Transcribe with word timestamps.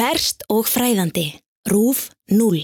Ferst 0.00 0.46
og 0.48 0.64
fræðandi. 0.64 1.26
Rúf 1.68 2.06
0. 2.32 2.62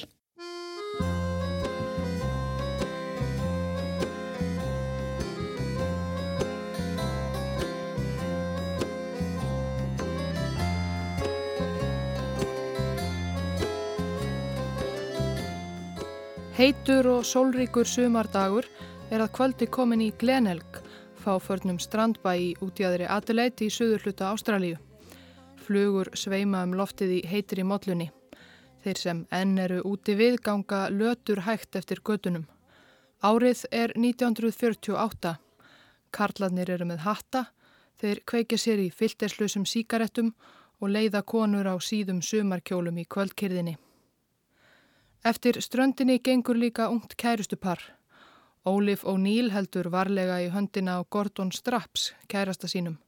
Heitur 16.57 17.11
og 17.18 17.29
sólríkur 17.29 17.84
sumardagur 17.84 18.64
er 19.12 19.21
að 19.21 19.29
kvöldi 19.37 19.68
komin 19.68 20.09
í 20.09 20.14
Glenelg, 20.16 20.80
fáförnum 21.21 21.77
strandbæ 21.84 22.32
í 22.32 22.50
útjæðri 22.64 23.12
Adelaide 23.12 23.68
í 23.68 23.75
söður 23.77 24.09
hluta 24.09 24.32
Ástralíu. 24.32 24.86
Flugur 25.67 26.12
sveima 26.14 26.61
um 26.62 26.77
loftið 26.79 27.12
í 27.17 27.21
heitir 27.27 27.59
í 27.59 27.64
mollunni. 27.66 28.05
Þeir 28.85 28.98
sem 29.01 29.23
enn 29.34 29.57
eru 29.59 29.80
úti 29.88 30.15
við 30.15 30.37
ganga 30.47 30.84
lötur 30.95 31.41
hægt 31.43 31.74
eftir 31.74 31.98
gödunum. 32.07 32.45
Árið 33.19 33.65
er 33.74 33.91
1948. 33.98 35.33
Karlarnir 36.15 36.71
eru 36.71 36.87
með 36.87 37.02
hatta, 37.02 37.43
þeir 37.98 38.21
kveikja 38.30 38.59
sér 38.62 38.83
í 38.84 38.93
filterslusum 38.95 39.65
síkaretum 39.66 40.30
og 40.79 40.93
leiða 40.93 41.24
konur 41.27 41.66
á 41.66 41.74
síðum 41.83 42.21
sumarkjólum 42.23 43.01
í 43.02 43.07
kvöldkyrðinni. 43.10 43.74
Eftir 45.27 45.59
ströndinni 45.59 46.21
gengur 46.23 46.60
líka 46.62 46.87
ungt 46.95 47.16
kærustupar. 47.19 47.83
Ólif 48.62 49.02
og 49.02 49.19
Níl 49.19 49.51
heldur 49.51 49.91
varlega 49.91 50.38
í 50.45 50.46
höndina 50.55 51.01
á 51.01 51.02
Gordon 51.10 51.51
Straps, 51.51 52.12
kærasta 52.30 52.71
sínum. 52.71 53.01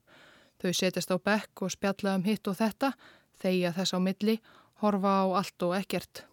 Þau 0.59 0.73
setjast 0.75 1.13
á 1.15 1.17
bekk 1.19 1.63
og 1.63 1.71
spjalla 1.71 2.17
um 2.19 2.25
hitt 2.27 2.49
og 2.51 2.57
þetta, 2.59 2.93
þeia 3.39 3.71
þess 3.77 3.95
á 3.95 3.99
milli, 4.03 4.39
horfa 4.83 5.13
á 5.23 5.27
allt 5.39 5.63
og 5.63 5.77
ekkert. 5.79 6.25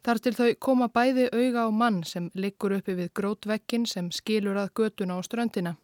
Þar 0.00 0.18
til 0.24 0.32
þau 0.32 0.50
koma 0.64 0.88
bæði 0.88 1.28
auga 1.28 1.66
á 1.68 1.70
mann 1.70 2.00
sem 2.08 2.30
liggur 2.34 2.72
uppi 2.78 2.94
við 2.96 3.12
grótvekkin 3.14 3.84
sem 3.86 4.08
skilur 4.10 4.56
að 4.56 4.72
götuna 4.80 5.18
á 5.18 5.20
ströndina. 5.22 5.74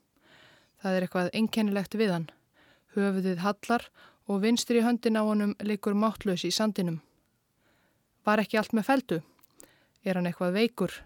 Það 0.80 0.96
er 0.96 1.06
eitthvað 1.06 1.32
einkennilegt 1.36 1.96
við 2.00 2.14
hann. 2.14 2.30
Höfuðið 2.96 3.42
hallar 3.44 3.84
og 4.26 4.40
vinstri 4.42 4.80
höndin 4.82 5.20
á 5.20 5.22
honum 5.22 5.52
liggur 5.60 5.94
máttlaus 5.94 6.46
í 6.48 6.50
sandinum. 6.50 7.02
Var 8.24 8.42
ekki 8.42 8.58
allt 8.58 8.72
með 8.72 8.88
feldu? 8.88 9.20
Er 10.02 10.16
hann 10.16 10.26
eitthvað 10.26 10.56
veikur? 10.56 10.96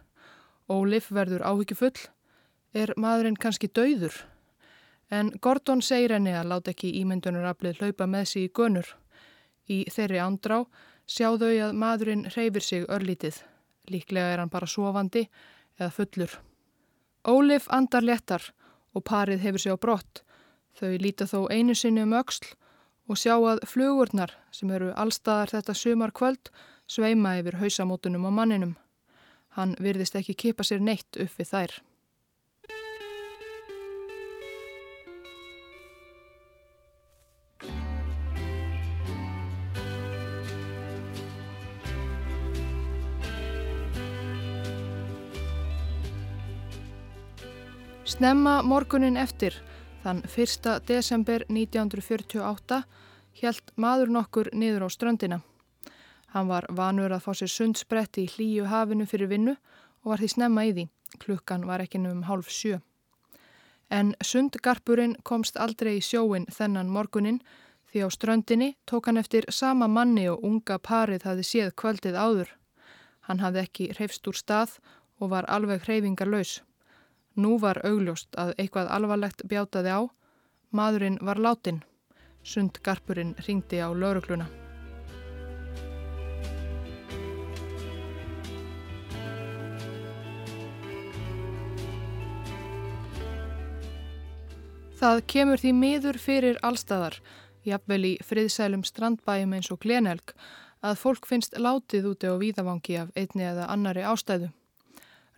Ólif 0.70 1.10
verður 1.10 1.42
áhyggjufull? 1.44 1.96
Er 2.72 2.94
maðurinn 2.96 3.36
kannski 3.36 3.66
dauður? 3.66 4.14
En 5.10 5.32
Gordon 5.42 5.82
segir 5.82 6.14
henni 6.14 6.32
að 6.38 6.52
láta 6.52 6.70
ekki 6.70 6.92
ímyndunaraflið 7.00 7.80
hlaupa 7.80 8.06
með 8.06 8.28
sig 8.30 8.46
í 8.46 8.52
gönur. 8.54 8.86
Í 9.66 9.82
þeirri 9.90 10.20
andrá 10.22 10.60
sjá 11.10 11.32
þau 11.38 11.50
að 11.50 11.74
maðurinn 11.82 12.28
reyfir 12.36 12.62
sig 12.62 12.86
örlítið. 12.86 13.40
Líklega 13.90 14.34
er 14.34 14.42
hann 14.42 14.52
bara 14.52 14.70
sofandi 14.70 15.26
eða 15.78 15.90
fullur. 15.96 16.36
Ólif 17.26 17.66
andar 17.74 18.06
léttar 18.06 18.52
og 18.94 19.04
parið 19.04 19.42
hefur 19.44 19.64
sig 19.64 19.74
á 19.74 19.78
brott. 19.82 20.22
Þau 20.78 20.94
líta 21.02 21.26
þó 21.26 21.50
einu 21.50 21.74
sinni 21.74 22.04
um 22.06 22.14
öxl 22.14 22.54
og 23.10 23.18
sjá 23.18 23.34
að 23.34 23.64
flugurnar 23.66 24.36
sem 24.54 24.70
eru 24.70 24.92
allstaðar 24.94 25.50
þetta 25.56 25.74
sumar 25.74 26.14
kvöld 26.14 26.52
sveima 26.86 27.34
yfir 27.40 27.58
hausamótunum 27.58 28.26
á 28.26 28.30
manninum. 28.30 28.76
Hann 29.58 29.74
virðist 29.82 30.14
ekki 30.14 30.38
kipa 30.38 30.62
sér 30.62 30.82
neitt 30.82 31.18
upp 31.18 31.34
við 31.38 31.50
þær. 31.50 31.80
Snemma 48.20 48.58
morgunin 48.60 49.14
eftir, 49.16 49.54
þann 50.02 50.18
1. 50.28 50.66
desember 50.84 51.40
1948, 51.48 52.82
hjælt 53.40 53.72
maður 53.80 54.12
nokkur 54.12 54.50
niður 54.52 54.84
á 54.84 54.88
ströndina. 54.92 55.38
Hann 56.34 56.50
var 56.52 56.66
vanur 56.68 57.14
að 57.16 57.24
fá 57.24 57.30
sér 57.40 57.48
sundsbretti 57.54 58.26
í 58.26 58.30
hlýju 58.34 58.68
hafinu 58.68 59.08
fyrir 59.08 59.32
vinnu 59.32 59.56
og 59.56 60.12
var 60.12 60.20
því 60.20 60.30
snemma 60.34 60.66
í 60.68 60.76
því. 60.76 60.86
Klukkan 61.24 61.64
var 61.64 61.80
ekki 61.80 62.04
um 62.12 62.22
hálf 62.28 62.52
sjö. 62.52 62.82
En 63.88 64.12
sundgarpurinn 64.20 65.16
komst 65.24 65.56
aldrei 65.56 65.96
í 65.96 66.04
sjóin 66.04 66.44
þennan 66.52 66.92
morgunin 66.92 67.40
því 67.88 68.04
á 68.04 68.08
ströndinni 68.12 68.74
tók 68.84 69.08
hann 69.08 69.16
eftir 69.16 69.48
sama 69.48 69.88
manni 69.88 70.28
og 70.28 70.44
unga 70.44 70.76
parið 70.76 71.24
hafi 71.24 71.42
séð 71.56 71.72
kvöldið 71.72 72.20
áður. 72.20 72.56
Hann 73.20 73.40
hafði 73.40 73.64
ekki 73.64 73.92
hreyfst 73.96 74.28
úr 74.28 74.36
stað 74.36 74.76
og 75.16 75.30
var 75.32 75.48
alveg 75.48 75.88
hreyfingar 75.88 76.28
laus. 76.28 76.60
Nú 77.36 77.58
var 77.62 77.78
augljóst 77.86 78.34
að 78.34 78.54
eitthvað 78.58 78.90
alvarlegt 78.90 79.44
bjátaði 79.46 79.92
á. 79.94 80.00
Maðurinn 80.74 81.20
var 81.22 81.38
látin. 81.38 81.82
Sundgarpurinn 82.42 83.36
ringdi 83.46 83.78
á 83.78 83.88
laurugluna. 83.92 84.48
Það 95.00 95.20
kemur 95.32 95.60
því 95.62 95.70
miður 95.72 96.16
fyrir 96.20 96.58
allstæðar, 96.60 97.14
jafnvel 97.64 98.02
í 98.04 98.10
friðsælum 98.20 98.82
strandbæjum 98.84 99.54
eins 99.56 99.70
og 99.72 99.78
Glenelg, 99.80 100.34
að 100.84 100.98
fólk 101.00 101.28
finnst 101.28 101.56
látið 101.56 102.10
úti 102.10 102.28
á 102.28 102.36
víðavangi 102.36 102.98
af 103.00 103.14
einni 103.16 103.46
eða 103.48 103.70
annari 103.72 104.04
ástæðu. 104.04 104.50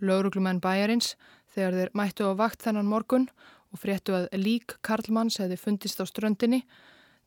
Lauruglumenn 0.03 0.59
bæjarins, 0.59 1.13
þegar 1.55 1.79
þeir 1.79 1.93
mættu 1.99 2.29
á 2.29 2.33
vakt 2.39 2.65
þennan 2.65 2.89
morgun 2.89 3.29
og 3.73 3.81
fréttu 3.81 4.17
að 4.17 4.29
lík 4.37 4.77
Karlmanns 4.85 5.39
hefði 5.41 5.59
fundist 5.61 6.01
á 6.01 6.05
ströndinni, 6.09 6.63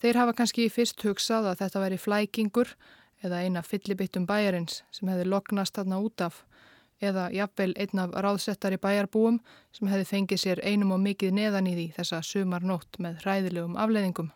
þeir 0.02 0.22
hafa 0.22 0.36
kannski 0.38 0.68
fyrst 0.69 1.02
hugsað 1.06 1.50
að 1.52 1.62
þetta 1.63 1.84
væri 1.86 2.02
flækingur 2.02 2.75
eða 3.25 3.41
eina 3.46 3.64
fyllibittum 3.66 4.28
bæjarins 4.30 4.84
sem 4.94 5.09
hefði 5.09 5.30
loknast 5.30 5.78
þarna 5.78 6.02
út 6.03 6.22
af, 6.22 6.44
eða 7.02 7.28
jafnvel 7.34 7.74
einn 7.81 8.02
af 8.02 8.14
ráðsettari 8.24 8.78
bæjarbúum 8.81 9.40
sem 9.75 9.90
hefði 9.91 10.09
fengið 10.12 10.41
sér 10.41 10.62
einum 10.64 10.94
og 10.96 11.02
mikið 11.03 11.34
neðan 11.35 11.69
í 11.72 11.75
því 11.75 11.88
þessa 11.97 12.22
sumarnótt 12.24 13.00
með 13.03 13.24
hræðilegum 13.25 13.80
afleiðingum. 13.81 14.30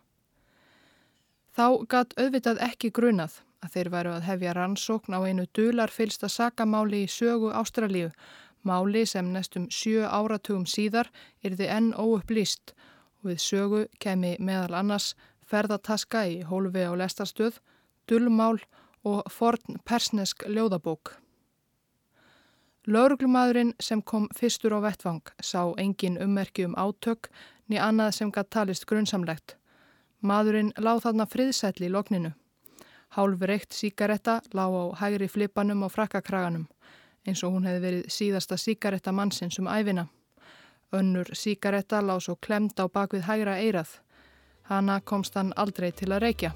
Þá 1.56 1.66
gatt 1.90 2.12
auðvitað 2.18 2.60
ekki 2.66 2.92
grunað 2.94 3.40
að 3.60 3.72
þeir 3.74 3.90
væru 3.92 4.12
að 4.16 4.26
hefja 4.28 4.52
rannsókn 4.56 5.16
á 5.16 5.20
einu 5.26 5.46
dular 5.56 5.92
fylsta 5.92 6.28
sakamáli 6.28 7.04
í 7.04 7.10
sögu 7.10 7.50
Ástralíu, 7.52 8.10
máli 8.62 9.06
sem 9.06 9.32
nestum 9.32 9.68
sjö 9.70 10.04
áratugum 10.06 10.66
síðar 10.66 11.10
þið 11.42 11.66
enn 11.68 11.92
óupplýst 11.94 12.74
og 13.20 13.30
við 13.30 13.40
sögu 13.44 13.80
kemi 14.00 14.36
meðal 14.38 14.80
annars 14.80 15.14
ferðataska 15.50 16.24
í 16.30 16.40
hólfi 16.46 16.84
á 16.86 16.92
lestarstöð, 16.96 17.58
dullmál 18.08 18.60
og 19.04 19.24
forn 19.32 19.80
persnesk 19.84 20.44
ljóðabók. 20.46 21.16
Lauruglumadurinn 22.86 23.74
sem 23.80 24.02
kom 24.02 24.28
fyrstur 24.36 24.74
á 24.76 24.80
vettvang 24.80 25.22
sá 25.44 25.72
engin 25.78 26.18
ummerki 26.20 26.64
um 26.64 26.76
átök 26.76 27.28
ni 27.68 27.78
annað 27.78 28.14
sem 28.16 28.32
gætt 28.32 28.50
talist 28.50 28.86
grunnsamlegt. 28.88 29.56
Madurinn 30.20 30.72
láð 30.76 31.04
þarna 31.04 31.26
friðsætli 31.28 31.88
í 31.88 31.92
lokninu. 31.92 32.32
Hálf 33.16 33.42
reykt 33.42 33.74
síkaretta 33.74 34.40
lág 34.54 34.72
á 34.72 34.84
hægri 35.02 35.28
flipanum 35.28 35.84
á 35.84 35.88
frakkakraganum 35.92 36.68
eins 37.26 37.42
og 37.44 37.54
hún 37.56 37.66
hefði 37.68 37.82
verið 37.84 38.08
síðasta 38.14 38.56
síkaretta 38.60 39.12
mannsins 39.12 39.58
um 39.60 39.68
æfina. 39.68 40.06
Önnur 40.92 41.28
síkaretta 41.36 42.00
lág 42.02 42.24
svo 42.24 42.36
klemt 42.40 42.80
á 42.80 42.88
bakvið 42.88 43.28
hægra 43.28 43.60
eirað. 43.60 44.00
Hanna 44.70 45.00
komst 45.00 45.34
hann 45.34 45.52
aldrei 45.56 45.90
til 45.92 46.10
að 46.12 46.24
reykja. 46.26 46.54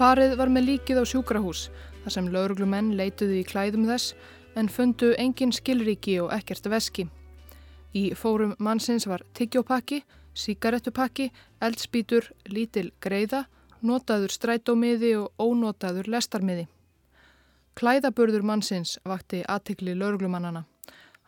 Farið 0.00 0.38
var 0.40 0.48
með 0.48 0.64
líkið 0.64 0.98
á 1.00 1.04
sjúkrahús 1.04 1.66
þar 2.02 2.12
sem 2.14 2.28
lauruglumenn 2.32 2.94
leituðu 2.96 3.34
í 3.42 3.44
klæðum 3.44 3.84
þess 3.90 4.14
en 4.56 4.68
fundu 4.68 5.12
engin 5.18 5.52
skilríki 5.52 6.18
og 6.20 6.32
ekkert 6.34 6.66
veski. 6.70 7.06
Í 7.94 8.14
fórum 8.14 8.54
mannsins 8.58 9.06
var 9.06 9.24
tyggjópakki, 9.34 10.02
síkarettupakki, 10.34 11.30
eldspítur, 11.60 12.30
lítil 12.46 12.90
greiða, 13.00 13.44
notaður 13.82 14.30
strætómiði 14.30 15.14
og 15.18 15.32
ónotaður 15.38 16.10
lestarmiði. 16.14 16.68
Klæðaburður 17.74 18.44
mannsins 18.44 18.98
vakti 19.04 19.42
aðtikli 19.48 19.94
lauruglumannana. 19.94 20.64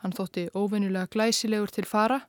Hann 0.02 0.12
þótti 0.12 0.48
óvinnulega 0.54 1.08
glæsilegur 1.10 1.70
til 1.70 1.86
fara, 1.86 2.20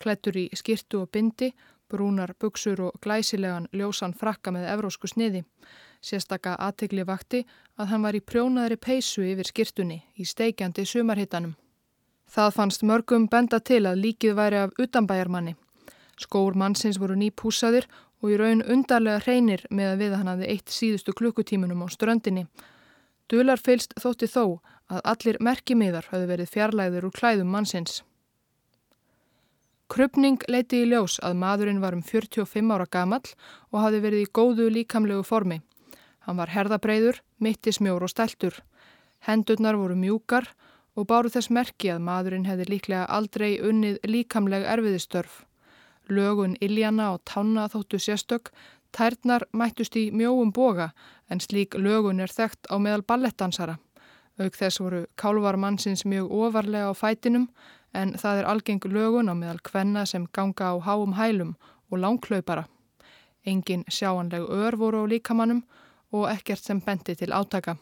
klættur 0.00 0.36
í 0.40 0.48
skirtu 0.56 1.02
og 1.04 1.10
bindi 1.12 1.52
brúnar 1.90 2.34
buksur 2.40 2.80
og 2.80 3.00
glæsilegan 3.02 3.68
ljósan 3.72 4.14
frakka 4.14 4.52
með 4.54 4.68
evrósku 4.74 5.10
sniði. 5.10 5.44
Sérstaka 6.00 6.54
aðtegli 6.56 7.04
vakti 7.04 7.42
að 7.76 7.90
hann 7.92 8.04
var 8.06 8.16
í 8.16 8.22
prjónaðri 8.24 8.78
peysu 8.80 9.24
yfir 9.28 9.48
skirtunni 9.50 9.98
í 10.16 10.24
steikjandi 10.24 10.86
sumarhittanum. 10.88 11.56
Það 12.30 12.54
fannst 12.56 12.84
mörgum 12.86 13.26
benda 13.28 13.58
til 13.60 13.82
að 13.90 14.00
líkið 14.04 14.36
væri 14.38 14.60
af 14.64 14.76
utanbæjarmanni. 14.78 15.56
Skór 16.20 16.56
mannsins 16.56 17.00
voru 17.00 17.16
nýpúsaðir 17.18 17.88
og 18.20 18.32
í 18.32 18.36
raun 18.40 18.62
undarlega 18.62 19.24
hreinir 19.24 19.64
með 19.70 19.92
að 19.92 20.02
við 20.04 20.16
hann 20.16 20.30
hafði 20.30 20.50
eitt 20.52 20.72
síðustu 20.72 21.14
klukkutímunum 21.16 21.82
á 21.84 21.86
ströndinni. 21.92 22.46
Dular 23.30 23.60
fylst 23.60 23.96
þótti 24.00 24.28
þó 24.28 24.60
að 24.90 25.02
allir 25.12 25.40
merkimiðar 25.40 26.08
hafði 26.10 26.30
verið 26.32 26.52
fjarlæður 26.54 27.08
úr 27.08 27.16
klæðum 27.16 27.52
mannsins. 27.54 28.02
Krupning 29.90 30.38
leiti 30.46 30.84
í 30.84 30.86
ljós 30.86 31.18
að 31.26 31.38
maðurinn 31.42 31.82
var 31.82 31.96
um 31.96 32.02
45 32.06 32.70
ára 32.70 32.86
gamall 32.86 33.34
og 33.72 33.80
hafði 33.82 34.02
verið 34.04 34.22
í 34.22 34.30
góðu 34.38 34.68
líkamlegu 34.70 35.24
formi. 35.26 35.60
Hann 36.26 36.36
var 36.36 36.52
herðabreiður, 36.52 37.20
mittismjór 37.40 38.04
og 38.04 38.12
stæltur. 38.12 38.58
Hendurnar 39.24 39.76
voru 39.76 39.96
mjúkar 39.96 40.50
og 40.96 41.06
báru 41.08 41.30
þess 41.32 41.50
merki 41.52 41.90
að 41.92 42.04
maðurinn 42.04 42.48
hefði 42.48 42.66
líklega 42.68 43.06
aldrei 43.08 43.60
unnið 43.60 44.00
líkamleg 44.04 44.66
erfiðistörf. 44.68 45.44
Lögun 46.10 46.56
Iljana 46.60 47.12
og 47.14 47.22
Tána 47.24 47.68
þóttu 47.70 48.00
sérstök, 48.02 48.50
tærnar 48.92 49.46
mættust 49.52 49.96
í 49.96 50.10
mjóum 50.10 50.50
boga 50.52 50.90
en 51.30 51.40
slík 51.40 51.76
lögun 51.78 52.20
er 52.20 52.32
þekkt 52.32 52.66
á 52.68 52.76
meðal 52.82 53.06
ballettansara. 53.06 53.78
Auk 54.40 54.56
þess 54.56 54.80
voru 54.80 55.04
kálvarmannsins 55.20 56.04
mjög 56.04 56.32
ofarlega 56.32 56.90
á 56.90 56.94
fætinum 56.96 57.48
en 57.94 58.14
það 58.18 58.40
er 58.40 58.50
algeng 58.50 58.84
lögun 58.84 59.30
á 59.30 59.34
meðal 59.34 59.60
kvenna 59.62 60.06
sem 60.06 60.26
ganga 60.32 60.72
á 60.72 60.76
háum 60.80 61.14
hælum 61.14 61.54
og 61.90 61.98
langklaupara. 61.98 62.64
Engin 63.46 63.84
sjáanleg 63.88 64.42
ör 64.42 64.76
voru 64.76 65.04
á 65.04 65.10
líkamannum 65.10 65.62
og 66.12 66.28
ekkert 66.30 66.64
sem 66.64 66.80
bendi 66.80 67.14
til 67.14 67.32
átaka. 67.32 67.76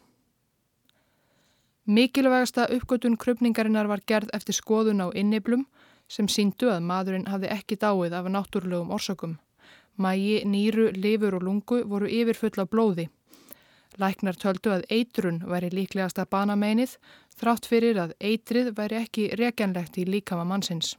Mikilvægasta 1.89 2.67
uppgötun 2.77 3.17
krupningarinnar 3.17 3.89
var 3.89 4.01
gerð 4.07 4.29
eftir 4.37 4.53
skoðun 4.53 5.01
á 5.01 5.09
inniblum 5.17 5.67
sem 6.09 6.29
síndu 6.29 6.69
að 6.69 6.85
maðurinn 6.85 7.29
hafði 7.33 7.49
ekki 7.55 7.79
dáið 7.81 8.17
af 8.19 8.29
náttúrulegum 8.29 8.93
orsökum. 8.93 9.39
Mægi, 9.97 10.43
nýru, 10.45 10.91
lifur 10.93 11.39
og 11.39 11.43
lungu 11.43 11.83
voru 11.89 12.07
yfirfull 12.07 12.61
af 12.61 12.69
blóði. 12.71 13.09
Læknar 13.99 14.37
töldu 14.37 14.71
að 14.71 14.85
eitrun 14.93 15.41
væri 15.49 15.71
líklegast 15.73 16.21
að 16.23 16.31
bana 16.31 16.57
meinið 16.57 16.99
þrátt 17.41 17.67
fyrir 17.67 17.99
að 17.99 18.15
eitrið 18.21 18.75
væri 18.77 19.01
ekki 19.01 19.25
rekenlegt 19.41 19.99
í 19.99 20.05
líkama 20.05 20.45
mannsins. 20.45 20.97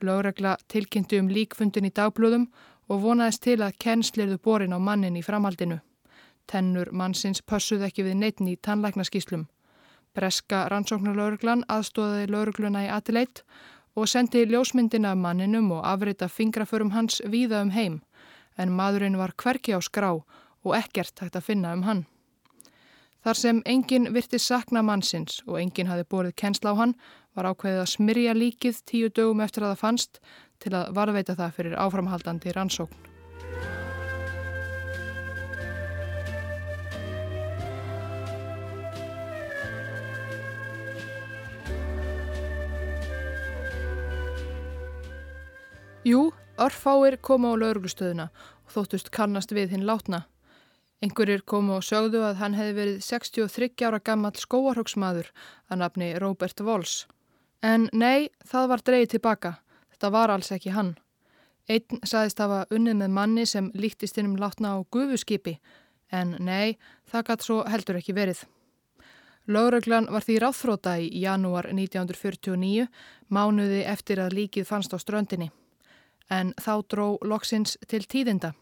Lögregla 0.00 0.56
tilkynntu 0.68 1.20
um 1.20 1.28
líkfundin 1.28 1.86
í 1.88 1.92
dagblöðum 1.92 2.48
og 2.88 3.02
vonaðist 3.02 3.42
til 3.42 3.60
að 3.62 3.76
kennslirðu 3.82 4.38
borin 4.42 4.76
á 4.76 4.78
mannin 4.78 5.18
í 5.18 5.24
framhaldinu. 5.26 5.80
Tennur 6.46 6.92
mannsins 6.92 7.42
pössuð 7.42 7.86
ekki 7.88 8.06
við 8.06 8.18
neittn 8.20 8.50
í 8.52 8.56
tannlæknaskíslum. 8.62 9.46
Breska 10.14 10.66
rannsóknarlauruglan 10.72 11.66
aðstóðaði 11.68 12.30
laurugluna 12.30 12.86
í 12.86 12.90
Atileit 12.92 13.42
og 13.96 14.08
sendi 14.08 14.44
ljósmyndina 14.46 15.12
af 15.12 15.20
manninum 15.20 15.72
og 15.72 15.84
afrita 15.84 16.28
fingraförum 16.28 16.92
hans 16.94 17.20
víða 17.24 17.62
um 17.62 17.70
heim 17.70 18.00
en 18.56 18.72
maðurinn 18.72 19.18
var 19.18 19.34
hverki 19.36 19.74
á 19.76 19.80
skrá 19.84 20.12
og 20.16 20.76
ekkert 20.76 21.20
hægt 21.20 21.36
að 21.36 21.48
finna 21.48 21.72
um 21.76 21.82
hann. 21.82 22.06
Þar 23.26 23.38
sem 23.40 23.62
enginn 23.66 24.12
virti 24.14 24.38
sakna 24.38 24.82
mannsins 24.86 25.40
og 25.46 25.58
enginn 25.60 25.90
hafi 25.90 26.06
borið 26.06 26.36
kennsla 26.38 26.72
á 26.72 26.78
hann 26.78 26.94
var 27.36 27.50
ákveðið 27.52 27.82
að 27.82 27.92
smyrja 27.92 28.36
líkið 28.36 28.80
tíu 28.88 29.10
dögum 29.12 29.44
eftir 29.44 29.66
að 29.66 29.74
það 29.74 29.82
fannst 29.82 30.22
til 30.62 30.72
að 30.76 30.94
varveita 30.96 31.36
það 31.36 31.58
fyrir 31.58 31.76
áframhaldandi 31.84 32.56
rannsókn. 32.56 33.12
Jú, 46.06 46.30
örfáir 46.62 47.16
koma 47.18 47.50
á 47.50 47.58
lauruglustöðuna 47.58 48.28
og 48.30 48.70
þóttust 48.70 49.08
kannast 49.10 49.50
við 49.50 49.72
hinn 49.74 49.88
látna. 49.88 50.20
Einhverjir 51.02 51.42
komu 51.42 51.74
og 51.80 51.82
sögðu 51.82 52.20
að 52.22 52.38
hann 52.38 52.54
hefði 52.54 52.76
verið 52.76 53.00
63 53.02 53.88
ára 53.88 53.98
gammal 53.98 54.30
skóarhóksmaður 54.38 55.32
að 55.66 55.82
nafni 55.82 56.12
Robert 56.22 56.62
Walls. 56.62 57.08
En 57.66 57.88
nei, 57.92 58.28
það 58.46 58.68
var 58.70 58.82
dreyið 58.86 59.12
tilbaka. 59.16 59.56
Þetta 59.94 60.10
var 60.14 60.32
alls 60.34 60.52
ekki 60.54 60.74
hann. 60.76 60.92
Einn 61.66 62.02
saðist 62.06 62.38
hafa 62.38 62.66
unnið 62.70 63.00
með 63.00 63.14
manni 63.16 63.46
sem 63.48 63.72
líktist 63.74 64.20
innum 64.20 64.36
látna 64.38 64.76
á 64.78 64.86
gufuskipi. 64.94 65.56
En 66.14 66.36
nei, 66.38 66.76
það 67.10 67.26
gætt 67.30 67.46
svo 67.46 67.56
heldur 67.66 67.98
ekki 67.98 68.14
verið. 68.14 68.44
Láreglan 69.50 70.08
var 70.10 70.26
því 70.26 70.36
ráðfróta 70.42 70.96
í 70.98 71.08
janúar 71.22 71.68
1949, 71.70 72.86
mánuði 73.30 73.82
eftir 73.86 74.22
að 74.22 74.38
líkið 74.38 74.66
fannst 74.66 74.94
á 74.94 74.98
ströndinni. 75.02 75.50
En 76.30 76.52
þá 76.58 76.72
dró 76.90 77.06
loksins 77.22 77.76
til 77.86 78.02
tíðinda. 78.06 78.52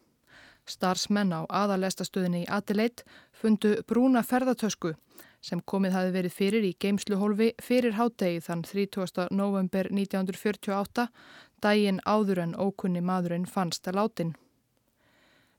Starsmenn 0.66 1.32
á 1.32 1.44
aðalestastöðinni 1.48 2.44
í 2.44 2.50
Adelaide 2.50 3.04
fundu 3.32 3.76
brúna 3.88 4.22
ferðartösku 4.24 4.94
sem 5.44 5.60
komið 5.60 5.96
hafi 5.98 6.12
verið 6.14 6.36
fyrir 6.38 6.64
í 6.64 6.76
geimsluhólfi 6.80 7.50
fyrir 7.62 7.98
hádegi 7.98 8.40
þann 8.46 8.62
30. 8.64 9.26
november 9.30 9.90
1948, 9.92 11.08
daginn 11.60 12.00
áður 12.08 12.40
en 12.46 12.56
ókunni 12.56 13.02
maðurinn 13.04 13.44
fannst 13.48 13.88
að 13.88 13.98
látin. 14.00 14.32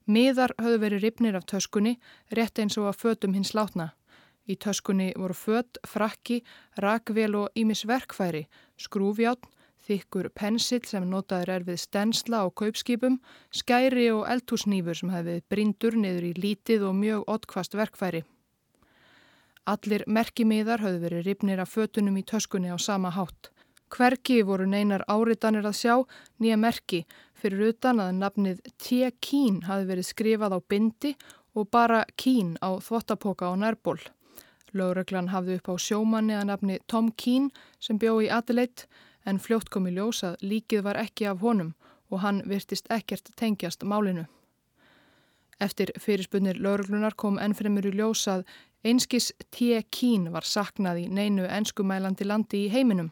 Miðar 0.06 0.54
höfðu 0.62 0.82
verið 0.82 1.04
ripnir 1.06 1.38
af 1.38 1.46
töskunni, 1.50 1.96
rétt 2.30 2.58
eins 2.62 2.78
og 2.78 2.90
að 2.90 3.00
fötum 3.02 3.34
hins 3.34 3.54
látna. 3.58 3.92
Í 4.46 4.54
töskunni 4.62 5.12
voru 5.18 5.34
fött, 5.34 5.78
frakki, 5.86 6.42
rakvél 6.78 7.34
og 7.34 7.58
ímis 7.58 7.82
verkfæri, 7.86 8.44
skrúfjátn, 8.78 9.50
þykkur 9.86 10.30
pensill 10.34 10.82
sem 10.86 11.04
notaður 11.08 11.52
er 11.56 11.66
við 11.66 11.80
stensla 11.82 12.44
og 12.46 12.54
kaupskipum, 12.58 13.20
skæri 13.54 14.08
og 14.12 14.26
eldhúsnýfur 14.30 14.98
sem 14.98 15.12
hefði 15.14 15.36
brindur 15.50 15.98
niður 15.98 16.30
í 16.30 16.32
lítið 16.38 16.88
og 16.88 16.96
mjög 16.98 17.28
oddkvast 17.36 17.76
verkfæri. 17.78 18.24
Allir 19.66 20.04
merkimiðar 20.06 20.82
höfðu 20.84 21.02
verið 21.02 21.26
ripnir 21.26 21.62
af 21.62 21.72
fötunum 21.74 22.18
í 22.18 22.24
töskunni 22.26 22.70
á 22.70 22.78
sama 22.78 23.10
hátt. 23.10 23.50
Hverki 23.90 24.42
voru 24.46 24.66
neinar 24.66 25.04
áritanir 25.06 25.66
að 25.66 25.78
sjá 25.78 25.94
nýja 26.42 26.58
merki 26.58 27.04
fyrir 27.38 27.72
utan 27.72 28.02
að 28.02 28.12
nafnið 28.20 28.62
T. 28.82 29.10
Kín 29.22 29.62
hafi 29.66 29.86
verið 29.90 30.08
skrifað 30.10 30.56
á 30.58 30.60
bindi 30.62 31.14
og 31.54 31.70
bara 31.70 32.04
Kín 32.18 32.54
á 32.62 32.78
þvottapoka 32.82 33.50
á 33.50 33.54
nærból. 33.58 33.98
Lögreglan 34.74 35.30
hafði 35.30 35.58
upp 35.58 35.70
á 35.70 35.74
sjómanni 35.78 36.34
að 36.36 36.48
nafni 36.50 36.78
Tom 36.86 37.10
Kín 37.14 37.50
sem 37.80 37.98
bjó 37.98 38.18
í 38.22 38.30
Adelaide 38.30 38.86
en 39.26 39.42
fljótt 39.42 39.70
kom 39.74 39.88
í 39.90 39.94
ljós 39.96 40.22
að 40.24 40.38
líkið 40.42 40.86
var 40.86 41.00
ekki 41.00 41.28
af 41.30 41.42
honum 41.42 41.74
og 42.10 42.22
hann 42.22 42.42
virtist 42.46 42.86
ekkert 42.92 43.32
tengjast 43.36 43.82
málinu. 43.82 44.26
Eftir 45.60 45.90
fyrirspunnir 46.00 46.58
lauruglunar 46.60 47.16
kom 47.16 47.38
ennfremur 47.40 47.88
í 47.88 47.94
ljós 47.96 48.26
að 48.28 48.44
einskis 48.86 49.32
T. 49.50 49.80
Kín 49.90 50.30
var 50.34 50.44
saknað 50.44 51.02
í 51.02 51.06
neinu 51.08 51.46
enskumælandi 51.48 52.26
landi 52.28 52.66
í 52.66 52.72
heiminum. 52.72 53.10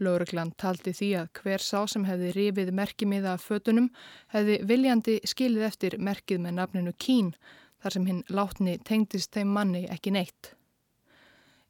Lauruglan 0.00 0.50
taldi 0.58 0.94
því 0.96 1.10
að 1.20 1.28
hver 1.38 1.62
sá 1.62 1.84
sem 1.90 2.06
hefði 2.08 2.32
rifið 2.34 2.72
merkimiða 2.74 3.36
af 3.36 3.44
fötunum 3.46 3.92
hefði 4.34 4.58
viljandi 4.66 5.20
skilið 5.28 5.68
eftir 5.68 5.98
merkið 5.98 6.42
með 6.46 6.58
nafninu 6.58 6.94
Kín 6.98 7.30
þar 7.84 7.98
sem 7.98 8.08
hinn 8.10 8.24
látni 8.32 8.78
tengdist 8.88 9.36
þeim 9.36 9.52
manni 9.54 9.84
ekki 9.92 10.14
neitt. 10.16 10.54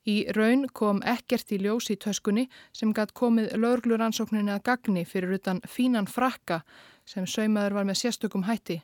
Í 0.05 0.17
raun 0.37 0.67
kom 0.77 0.99
ekkert 1.09 1.53
í 1.57 1.59
ljós 1.65 1.89
í 1.89 1.97
töskunni 1.97 2.45
sem 2.77 2.93
gætt 2.93 3.15
komið 3.17 3.55
laugluransókninni 3.57 4.53
að 4.53 4.65
gagni 4.69 5.05
fyrir 5.09 5.39
utan 5.39 5.63
fínan 5.65 6.09
frakka 6.11 6.61
sem 7.09 7.25
saumaður 7.25 7.79
var 7.79 7.89
með 7.89 8.01
sérstökum 8.03 8.45
hætti. 8.45 8.83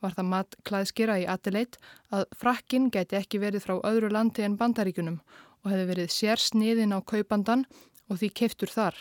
Var 0.00 0.14
það 0.16 0.30
mat 0.30 0.56
klæðskera 0.64 1.18
í 1.20 1.26
Adelaide 1.28 1.82
að 2.14 2.26
frakkin 2.38 2.88
gæti 2.94 3.18
ekki 3.18 3.42
verið 3.42 3.66
frá 3.66 3.76
öðru 3.82 4.12
landi 4.14 4.46
en 4.46 4.56
bandaríkunum 4.60 5.18
og 5.64 5.72
hefði 5.72 5.88
verið 5.90 6.14
sérsniðin 6.14 6.94
á 6.94 6.98
kaupandan 7.02 7.66
og 8.08 8.22
því 8.22 8.30
keftur 8.40 8.70
þar. 8.70 8.94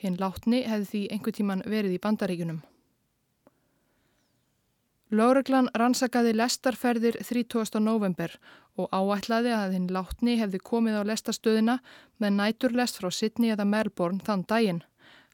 Hinn 0.00 0.16
látni 0.18 0.64
hefði 0.64 0.88
því 0.90 1.02
einhver 1.12 1.36
tíman 1.36 1.62
verið 1.68 1.98
í 1.98 2.00
bandaríkunum. 2.02 2.62
Lóreglan 5.14 5.68
rannsakaði 5.78 6.32
lestarferðir 6.34 7.20
30. 7.22 7.78
november 7.78 8.32
og 8.80 8.90
áætlaði 8.90 9.52
að 9.54 9.76
hinn 9.76 9.92
látni 9.94 10.34
hefði 10.40 10.60
komið 10.66 10.98
á 10.98 11.02
lestastöðina 11.10 11.78
með 12.22 12.36
næturlest 12.40 12.98
frá 12.98 13.10
Sydney 13.12 13.54
eða 13.54 13.66
Melbourne 13.68 14.24
þann 14.26 14.44
daginn. 14.50 14.82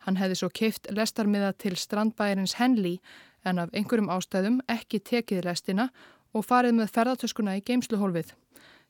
Hann 0.04 0.20
hefði 0.20 0.40
svo 0.40 0.50
keift 0.52 0.88
lestarmiða 0.92 1.52
til 1.60 1.76
strandbæjarins 1.76 2.56
Henley 2.60 3.00
en 3.44 3.60
af 3.62 3.72
einhverjum 3.72 4.12
ástæðum 4.12 4.60
ekki 4.68 5.00
tekið 5.00 5.44
lestina 5.48 5.88
og 6.36 6.46
farið 6.46 6.76
með 6.78 6.92
ferðartöskuna 6.94 7.56
í 7.58 7.64
geimsluhólfið. 7.64 8.34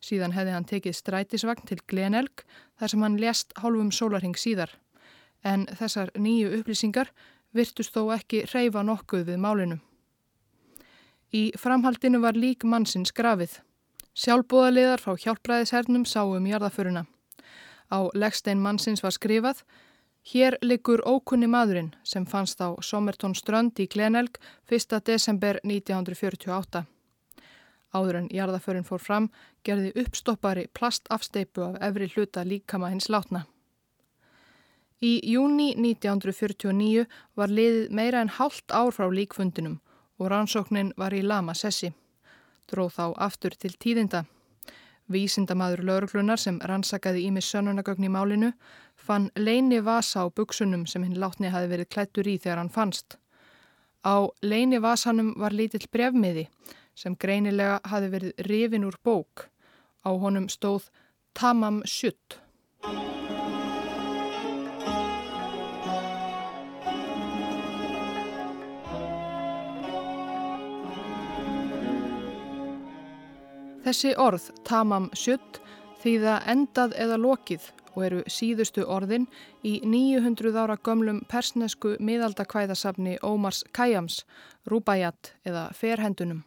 Síðan 0.01 0.35
hefði 0.35 0.55
hann 0.55 0.69
tekið 0.69 0.97
strætisvagn 0.97 1.69
til 1.69 1.79
Glenelg 1.91 2.45
þar 2.81 2.93
sem 2.93 3.03
hann 3.05 3.19
lest 3.21 3.53
hálfum 3.61 3.93
sólarhing 3.93 4.39
síðar. 4.39 4.73
En 5.45 5.67
þessar 5.79 6.11
nýju 6.17 6.53
upplýsingar 6.59 7.13
virtust 7.57 7.95
þó 7.95 8.11
ekki 8.17 8.45
reyfa 8.51 8.83
nokkuð 8.87 9.27
við 9.31 9.41
málinu. 9.43 9.81
Í 11.31 11.51
framhaldinu 11.59 12.21
var 12.23 12.39
lík 12.39 12.65
mannsins 12.67 13.13
grafið. 13.15 13.61
Sjálfbúðaliðar 14.15 15.01
frá 15.01 15.15
hjálpræðishernum 15.17 16.05
sáum 16.05 16.47
jarðaföruna. 16.47 17.07
Á 17.91 17.99
leggstein 18.15 18.63
mannsins 18.63 19.03
var 19.03 19.15
skrifað 19.15 19.63
Hér 20.21 20.59
liggur 20.61 21.01
ókunni 21.09 21.49
maðurinn 21.49 21.95
sem 22.05 22.27
fannst 22.29 22.61
á 22.61 22.77
Somerton 22.85 23.33
strönd 23.35 23.79
í 23.81 23.87
Glenelg 23.89 24.37
1. 24.69 25.01
desember 25.07 25.59
1948. 25.65 26.85
Áður 27.91 28.19
en 28.21 28.29
jarðaförin 28.31 28.85
fór 28.85 29.01
fram 29.01 29.31
gerði 29.65 29.95
uppstoppari 30.05 30.67
plastafsteipu 30.77 31.65
af 31.65 31.81
efri 31.89 32.11
hluta 32.13 32.45
líkama 32.45 32.93
hins 32.93 33.09
látna. 33.09 33.47
Í 35.01 35.17
júni 35.25 35.73
1949 35.73 37.07
var 37.35 37.49
liðið 37.49 37.91
meira 37.91 38.21
en 38.21 38.35
hálft 38.37 38.71
ár 38.71 38.93
frá 38.93 39.09
líkfundinum 39.09 39.81
og 40.21 40.29
rannsóknin 40.29 40.93
var 41.01 41.17
í 41.17 41.25
lama 41.25 41.57
sessi. 41.57 41.95
Dróð 42.71 42.93
þá 42.97 43.07
aftur 43.27 43.57
til 43.59 43.75
tíðinda. 43.83 44.25
Vísindamadur 45.11 45.83
lauruglunar 45.83 46.39
sem 46.39 46.61
rannsakaði 46.63 47.25
ími 47.27 47.43
sönunagögn 47.43 48.07
í 48.07 48.11
málinu 48.15 48.53
fann 48.95 49.31
leini 49.35 49.81
vasa 49.83 50.23
á 50.23 50.27
buksunum 50.31 50.85
sem 50.87 51.03
hinn 51.03 51.19
látni 51.19 51.51
hafi 51.51 51.71
verið 51.73 51.91
klættur 51.91 52.31
í 52.31 52.37
þegar 52.39 52.63
hann 52.63 52.71
fannst. 52.71 53.17
Á 54.07 54.31
leini 54.43 54.79
vasanum 54.79 55.35
var 55.37 55.53
lítill 55.53 55.89
brefmiði 55.93 56.47
sem 56.95 57.17
greinilega 57.17 57.81
hafi 57.91 58.13
verið 58.13 58.47
rifin 58.47 58.87
úr 58.87 58.97
bók. 59.05 59.49
Á 60.07 60.11
honum 60.15 60.47
stóð 60.49 60.89
Tamam 61.35 61.83
Sjutt. 61.85 62.39
Þessi 73.91 74.13
orð, 74.23 74.45
tamam 74.63 75.09
sjutt, 75.19 75.57
þýða 75.99 76.37
endað 76.53 76.93
eða 76.95 77.17
lokið 77.19 77.65
og 77.89 78.03
eru 78.07 78.19
síðustu 78.31 78.85
orðin 78.87 79.25
í 79.67 79.81
900 79.83 80.53
ára 80.63 80.77
gömlum 80.79 81.17
persnesku 81.27 81.97
miðaldakvæðasafni 81.99 83.17
Ómars 83.27 83.65
Kajams, 83.75 84.21
Rúbajat 84.71 85.33
eða 85.43 85.65
Ferhendunum. 85.75 86.45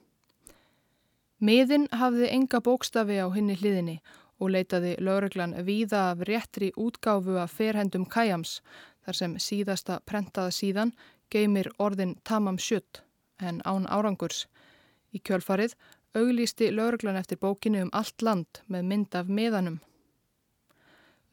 Miðin 1.44 1.90
hafði 1.92 2.30
enga 2.32 2.62
bókstafi 2.64 3.18
á 3.20 3.28
hinni 3.36 3.58
hliðinni 3.60 3.98
og 4.40 4.54
leitaði 4.56 4.94
lauruglan 5.04 5.58
víða 5.68 6.06
af 6.14 6.24
réttri 6.30 6.70
útgáfu 6.80 7.36
af 7.44 7.58
Ferhendum 7.58 8.06
Kajams 8.08 8.62
þar 9.04 9.20
sem 9.20 9.34
síðasta 9.36 10.00
prentaða 10.08 10.56
síðan 10.62 10.96
geymir 11.28 11.68
orðin 11.76 12.16
tamam 12.24 12.56
sjutt 12.56 13.04
en 13.44 13.60
án 13.68 13.84
árangurs. 13.92 14.46
Í 15.12 15.20
kjölfarið 15.20 15.76
auglýsti 16.14 16.72
lauruglan 16.72 17.18
eftir 17.18 17.40
bókinu 17.42 17.82
um 17.86 17.94
allt 17.94 18.22
land 18.22 18.62
með 18.70 18.90
mynd 18.90 19.16
af 19.18 19.30
meðanum. 19.30 19.80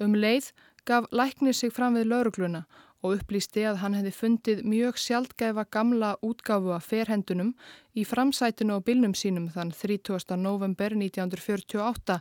Um 0.01 0.15
leið 0.17 0.53
gaf 0.89 1.09
læknir 1.13 1.55
sig 1.55 1.73
fram 1.73 1.99
við 1.99 2.09
laurugluna 2.13 2.65
og 3.03 3.17
upplýsti 3.17 3.65
að 3.69 3.81
hann 3.83 3.97
hefði 3.97 4.13
fundið 4.17 4.63
mjög 4.69 4.99
sjaldgæfa 5.01 5.65
gamla 5.73 6.15
útgáfu 6.25 6.73
af 6.77 6.89
ferhendunum 6.89 7.55
í 7.97 8.05
framsætinu 8.09 8.77
og 8.77 8.85
bilnum 8.89 9.15
sínum 9.17 9.49
þann 9.55 9.73
30. 9.73 10.37
november 10.37 10.97
1948 10.97 12.19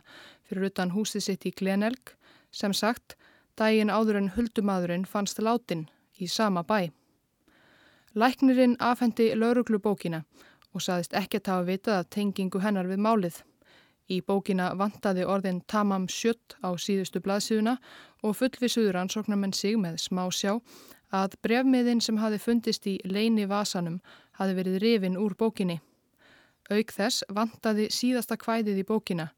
fyrir 0.48 0.70
utan 0.70 0.94
húsið 0.96 1.26
sitt 1.26 1.46
í 1.48 1.54
Glenelg 1.56 2.14
sem 2.50 2.72
sagt 2.72 3.16
daginn 3.60 3.92
áður 3.92 4.22
en 4.22 4.32
huldumadurinn 4.36 5.04
fannst 5.08 5.40
látin 5.40 5.88
í 6.18 6.28
sama 6.28 6.64
bæ. 6.64 6.90
Læknirinn 8.14 8.76
afhendi 8.80 9.30
lauruglubókina 9.36 10.24
og 10.74 10.84
saðist 10.84 11.14
ekkert 11.18 11.50
hafa 11.50 11.66
vitað 11.68 12.00
af 12.00 12.10
tengingu 12.14 12.60
hennar 12.62 12.88
við 12.90 13.02
málið. 13.02 13.40
Í 14.10 14.20
bókina 14.26 14.72
vantaði 14.74 15.26
orðin 15.26 15.60
Tamam 15.70 16.08
Sjutt 16.10 16.56
á 16.66 16.74
síðustu 16.74 17.22
blaðsíðuna 17.22 17.76
og 18.26 18.36
fullvisuður 18.38 18.98
ansóknarmenn 19.04 19.54
sig 19.54 19.78
með 19.78 20.00
smá 20.02 20.24
sjá 20.34 20.58
að 21.14 21.36
brefmiðin 21.42 22.02
sem 22.02 22.18
hafi 22.18 22.38
fundist 22.42 22.86
í 22.90 22.98
leini 23.04 23.46
vasanum 23.50 24.00
hafi 24.38 24.58
verið 24.58 24.80
rifin 24.82 25.18
úr 25.18 25.36
bókinni. 25.38 25.80
Auk 26.70 26.92
þess 26.94 27.24
vantaði 27.30 27.88
síðasta 27.94 28.38
kvæðið 28.38 28.82
í 28.82 28.86
bókina 28.86 29.30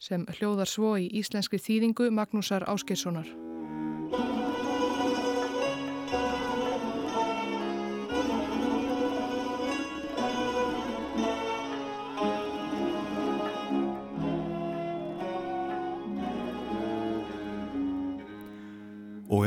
sem 0.00 0.26
hljóðar 0.38 0.70
svo 0.70 0.96
í 0.96 1.10
íslenskri 1.20 1.60
þýðingu 1.60 2.10
Magnúsar 2.14 2.66
Áskeirssonar. 2.70 3.49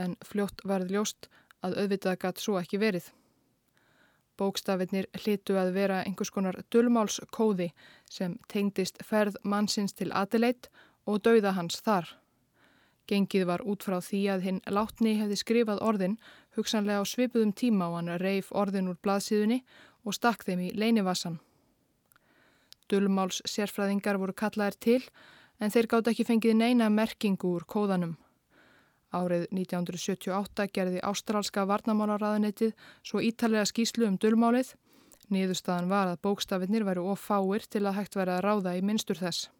en 0.00 0.16
fljótt 0.26 0.60
varð 0.66 0.90
ljóst 0.90 1.28
að 1.62 1.76
auðvitað 1.82 2.20
gætt 2.24 2.38
svo 2.42 2.58
ekki 2.60 2.80
verið. 2.82 3.06
Bókstafinnir 4.40 5.06
hlitu 5.20 5.58
að 5.60 5.74
vera 5.76 6.00
einhvers 6.02 6.32
konar 6.32 6.56
dullmálskóði 6.72 7.68
sem 8.10 8.38
tengdist 8.48 8.96
ferð 9.04 9.36
mannsins 9.44 9.92
til 9.92 10.10
Adelaide 10.16 10.72
og 11.06 11.20
dauða 11.26 11.52
hans 11.58 11.76
þar. 11.84 12.08
Gengið 13.10 13.46
var 13.48 13.64
út 13.66 13.82
frá 13.82 13.98
því 13.98 14.20
að 14.30 14.44
hinn 14.46 14.60
látni 14.70 15.16
hefði 15.18 15.38
skrifað 15.40 15.82
orðin 15.82 16.18
hugsanlega 16.54 17.02
á 17.02 17.10
svipuðum 17.10 17.52
tíma 17.58 17.90
á 17.90 17.98
hann 17.98 18.12
reif 18.22 18.52
orðin 18.54 18.90
úr 18.92 18.98
blaðsíðunni 19.02 19.64
og 20.06 20.14
stakk 20.14 20.46
þeim 20.46 20.62
í 20.68 20.70
leinivassan. 20.78 21.40
Dullmáls 22.90 23.42
sérfræðingar 23.46 24.18
voru 24.18 24.34
kallaðir 24.34 24.78
til 24.78 25.02
en 25.58 25.74
þeir 25.74 25.90
gátt 25.90 26.10
ekki 26.12 26.26
fengið 26.26 26.58
neina 26.58 26.90
merkingu 26.90 27.54
úr 27.56 27.66
kóðanum. 27.66 28.16
Árið 29.10 29.48
1978 29.50 30.68
gerði 30.70 31.02
ástrálska 31.02 31.66
varnamálaráðanettið 31.66 32.76
svo 33.02 33.22
ítalega 33.26 33.66
skýslu 33.66 34.06
um 34.06 34.18
dullmálið. 34.22 34.76
Niðurstaðan 35.34 35.90
var 35.90 36.12
að 36.12 36.22
bókstafinnir 36.26 36.86
væru 36.86 37.08
ofáir 37.10 37.66
til 37.66 37.86
að 37.86 37.98
hægt 37.98 38.18
væri 38.18 38.36
að 38.36 38.44
ráða 38.46 38.76
í 38.78 38.84
minnstur 38.86 39.18
þess. 39.18 39.50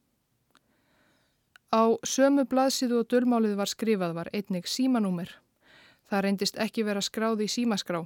Á 1.70 1.94
sömu 2.02 2.42
blaðsíðu 2.50 3.04
og 3.04 3.10
dölmálið 3.12 3.54
var 3.60 3.70
skrifað 3.70 4.14
var 4.16 4.30
einnig 4.34 4.66
símanúmer. 4.66 5.30
Það 6.10 6.24
reyndist 6.26 6.56
ekki 6.58 6.82
vera 6.82 7.02
skráði 7.02 7.46
í 7.46 7.52
símaskrá 7.52 8.00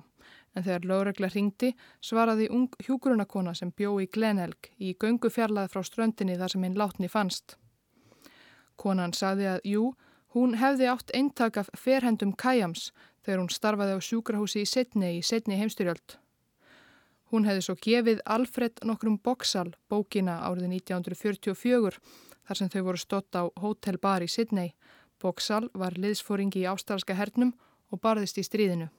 en 0.55 0.63
þegar 0.63 0.85
lögregla 0.91 1.31
ringdi 1.33 1.71
svaraði 2.05 2.51
ung 2.53 2.75
hjúgrunakona 2.85 3.55
sem 3.57 3.73
bjó 3.73 3.97
í 4.05 4.07
Glenelg 4.13 4.69
í 4.79 4.93
göngu 5.01 5.31
fjarlæð 5.33 5.73
frá 5.73 5.83
ströndinni 5.83 6.37
þar 6.39 6.53
sem 6.53 6.67
hinn 6.67 6.77
látni 6.79 7.09
fannst. 7.09 7.57
Konan 8.77 9.17
sagði 9.17 9.49
að 9.55 9.65
jú, 9.71 9.87
hún 10.37 10.59
hefði 10.61 10.91
átt 10.93 11.15
eintak 11.15 11.57
af 11.63 11.73
ferhendum 11.79 12.35
Kajams 12.37 12.91
þegar 13.25 13.41
hún 13.41 13.51
starfaði 13.55 13.97
á 13.97 14.01
sjúkrahúsi 14.05 14.63
í 14.63 14.69
Setni 14.69 15.15
í 15.17 15.25
Setni 15.25 15.57
heimstyrjöld. 15.57 16.19
Hún 17.33 17.49
hefði 17.49 17.65
svo 17.67 17.79
gefið 17.81 18.21
Alfred 18.31 18.85
nokkrum 18.85 19.17
boksal 19.19 19.73
bókina 19.89 20.43
árið 20.45 20.69
1944 20.77 21.99
þar 22.49 22.61
sem 22.61 22.71
þau 22.73 22.83
voru 22.89 23.01
stott 23.01 23.37
á 23.37 23.43
Hotel 23.61 23.99
Bar 23.99 24.25
í 24.25 24.29
Sydney. 24.29 24.75
Boksal 25.21 25.69
var 25.75 25.97
liðsfóringi 25.97 26.65
í 26.65 26.69
ástralska 26.69 27.17
hernum 27.17 27.55
og 27.91 28.03
barðist 28.05 28.39
í 28.39 28.45
stríðinu. 28.45 28.91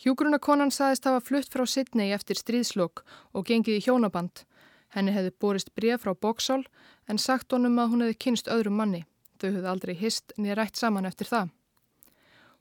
Hjúgrunakonan 0.00 0.72
saðist 0.72 1.04
hafa 1.04 1.20
flutt 1.20 1.52
frá 1.52 1.66
Sydney 1.68 2.14
eftir 2.16 2.38
stríðslokk 2.40 3.02
og 3.36 3.44
gengið 3.50 3.80
í 3.80 3.84
hjónaband. 3.84 4.46
Henni 4.94 5.12
hefði 5.12 5.34
borist 5.42 5.74
bref 5.76 6.06
frá 6.06 6.14
Boksal 6.16 6.62
en 7.06 7.20
sagt 7.20 7.52
honum 7.52 7.76
að 7.78 7.92
hún 7.92 8.04
hefði 8.06 8.20
kynst 8.24 8.48
öðrum 8.48 8.80
manni. 8.80 9.04
Þau 9.36 9.50
hefði 9.50 9.72
aldrei 9.74 9.94
hist 10.00 10.32
niður 10.38 10.62
rætt 10.62 10.80
saman 10.80 11.08
eftir 11.08 11.28
það. 11.28 11.52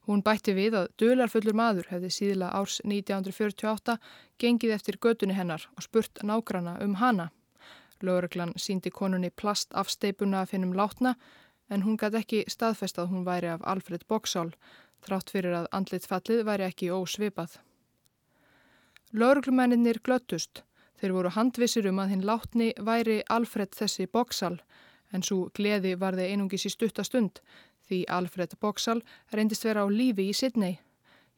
Hún 0.10 0.24
bætti 0.26 0.56
við 0.58 0.76
að 0.76 0.92
dölarfullur 1.00 1.56
maður 1.56 1.90
hefði 1.94 2.10
síðla 2.12 2.52
árs 2.60 2.80
1948 2.84 3.98
gengið 4.42 4.76
eftir 4.76 4.98
gödunni 4.98 5.36
hennar 5.38 5.68
og 5.76 5.86
spurt 5.86 6.24
nágrana 6.26 6.80
um 6.84 6.96
hana. 7.00 7.30
Lögreglan 8.04 8.54
síndi 8.58 8.92
konunni 8.92 9.30
plast 9.30 9.74
afsteipuna 9.74 10.44
að 10.44 10.52
finnum 10.54 10.76
látna 10.78 11.16
en 11.70 11.84
hún 11.86 11.98
gæti 12.02 12.20
ekki 12.22 12.44
staðfest 12.50 13.00
að 13.00 13.12
hún 13.14 13.26
væri 13.28 13.52
af 13.52 13.66
Alfred 13.68 14.06
Boksál, 14.10 14.54
þrátt 15.06 15.30
fyrir 15.30 15.56
að 15.56 15.70
andlit 15.72 16.08
fallið 16.10 16.46
væri 16.48 16.66
ekki 16.66 16.92
ósvipað. 16.92 17.60
Lögreglumenninir 19.14 20.02
glöttust. 20.04 20.64
Þeir 21.00 21.14
voru 21.16 21.30
handvisir 21.32 21.88
um 21.88 22.02
að 22.02 22.12
hinn 22.14 22.26
látni 22.28 22.74
væri 22.76 23.22
Alfred 23.30 23.72
þessi 23.78 24.10
Boksál, 24.12 24.60
en 25.14 25.24
svo 25.24 25.48
gleði 25.56 25.96
var 25.98 26.18
þeir 26.18 26.34
einungis 26.36 26.68
í 26.68 26.74
stuttastund 26.74 27.40
því 27.88 28.04
Alfred 28.14 28.54
Boksál 28.62 29.02
reyndist 29.34 29.66
vera 29.66 29.86
á 29.86 29.88
lífi 29.90 30.30
í 30.30 30.36
Sidney. 30.36 30.78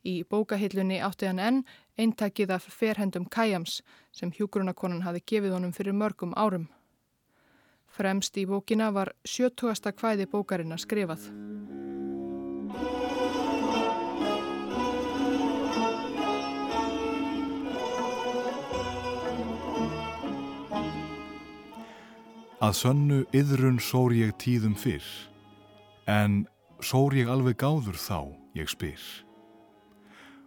Í 0.01 0.23
bókahillunni 0.25 0.97
átti 1.05 1.27
hann 1.29 1.39
enn 1.39 1.63
eintakið 2.01 2.55
af 2.55 2.65
ferhendum 2.73 3.27
Kajams 3.29 3.81
sem 4.11 4.31
hjúgrunakonan 4.33 5.03
hafi 5.05 5.21
gefið 5.21 5.53
honum 5.53 5.73
fyrir 5.77 5.93
mörgum 5.93 6.33
árum. 6.33 6.69
Fremst 7.85 8.37
í 8.37 8.47
bókina 8.49 8.89
var 8.95 9.13
sjötugasta 9.27 9.93
kvæði 9.93 10.25
bókarinn 10.31 10.73
að 10.73 10.85
skrifað. 10.87 11.29
Að 22.61 22.77
sönnu 22.77 23.23
yðrun 23.33 23.81
sór 23.81 24.13
ég 24.13 24.35
tíðum 24.41 24.75
fyrr, 24.77 25.05
en 26.05 26.45
sór 26.81 27.17
ég 27.17 27.29
alveg 27.29 27.57
gáður 27.57 27.97
þá, 27.97 28.29
ég 28.53 28.69
spyr. 28.69 29.01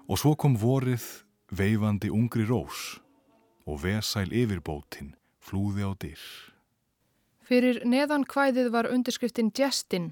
Og 0.05 0.19
svo 0.21 0.35
kom 0.37 0.53
vorið 0.61 1.05
veifandi 1.49 2.11
ungri 2.13 2.45
rós 2.45 2.99
og 3.65 3.79
vesæl 3.87 4.35
yfirbótin 4.37 5.15
flúði 5.41 5.87
á 5.89 5.97
dyr. 5.97 6.21
Fyrir 7.45 7.81
neðan 7.89 8.27
kvæðið 8.29 8.69
var 8.75 8.91
undirskriftin 8.93 9.49
Jestin 9.57 10.11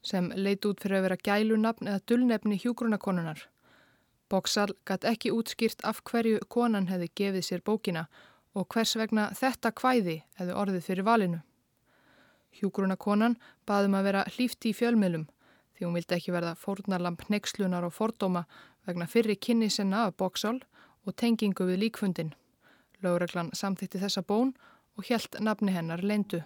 sem 0.00 0.30
leit 0.32 0.64
út 0.64 0.80
fyrir 0.80 1.02
að 1.02 1.04
vera 1.08 1.20
gælunafn 1.28 1.90
eða 1.90 2.04
dullnefni 2.08 2.56
hjúgrunakonunar. 2.62 3.42
Boksal 4.32 4.72
gætt 4.88 5.04
ekki 5.04 5.34
útskýrt 5.36 5.84
af 5.84 6.00
hverju 6.08 6.40
konan 6.48 6.88
hefði 6.88 7.10
gefið 7.20 7.44
sér 7.44 7.64
bókina 7.66 8.06
og 8.56 8.70
hvers 8.72 8.96
vegna 8.96 9.28
þetta 9.36 9.74
kvæði 9.76 10.16
hefði 10.40 10.56
orðið 10.62 10.88
fyrir 10.88 11.08
valinu. 11.10 11.42
Hjúgrunakonan 12.56 13.36
baðum 13.68 13.98
að 14.00 14.08
vera 14.08 14.24
hlýfti 14.32 14.72
í 14.72 14.78
fjölmiðlum 14.80 15.28
því 15.76 15.84
hún 15.84 15.96
vildi 15.98 16.16
ekki 16.16 16.32
verða 16.32 16.56
fórnarlamp 16.56 17.26
nexlunar 17.28 17.84
og 17.84 17.92
fordóma 17.92 18.46
vegna 18.86 19.06
fyrri 19.06 19.36
kynni 19.36 19.70
sinna 19.70 20.06
af 20.06 20.16
Boksál 20.16 20.60
og 21.06 21.16
tengingu 21.16 21.66
við 21.66 21.82
líkfundin. 21.84 22.34
Láreglan 23.02 23.50
samþýtti 23.52 24.00
þessa 24.02 24.22
bón 24.22 24.54
og 24.96 25.08
helt 25.10 25.40
nafni 25.40 25.74
hennar 25.74 26.02
leindu. 26.02 26.42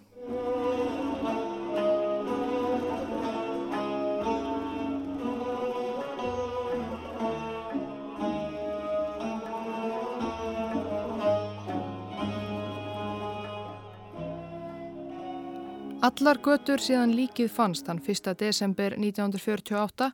Allar 16.00 16.38
götur 16.40 16.80
síðan 16.80 17.10
líkið 17.12 17.50
fannst 17.52 17.88
hann 17.90 17.98
1. 18.00 18.30
desember 18.40 18.94
1948 18.96 20.06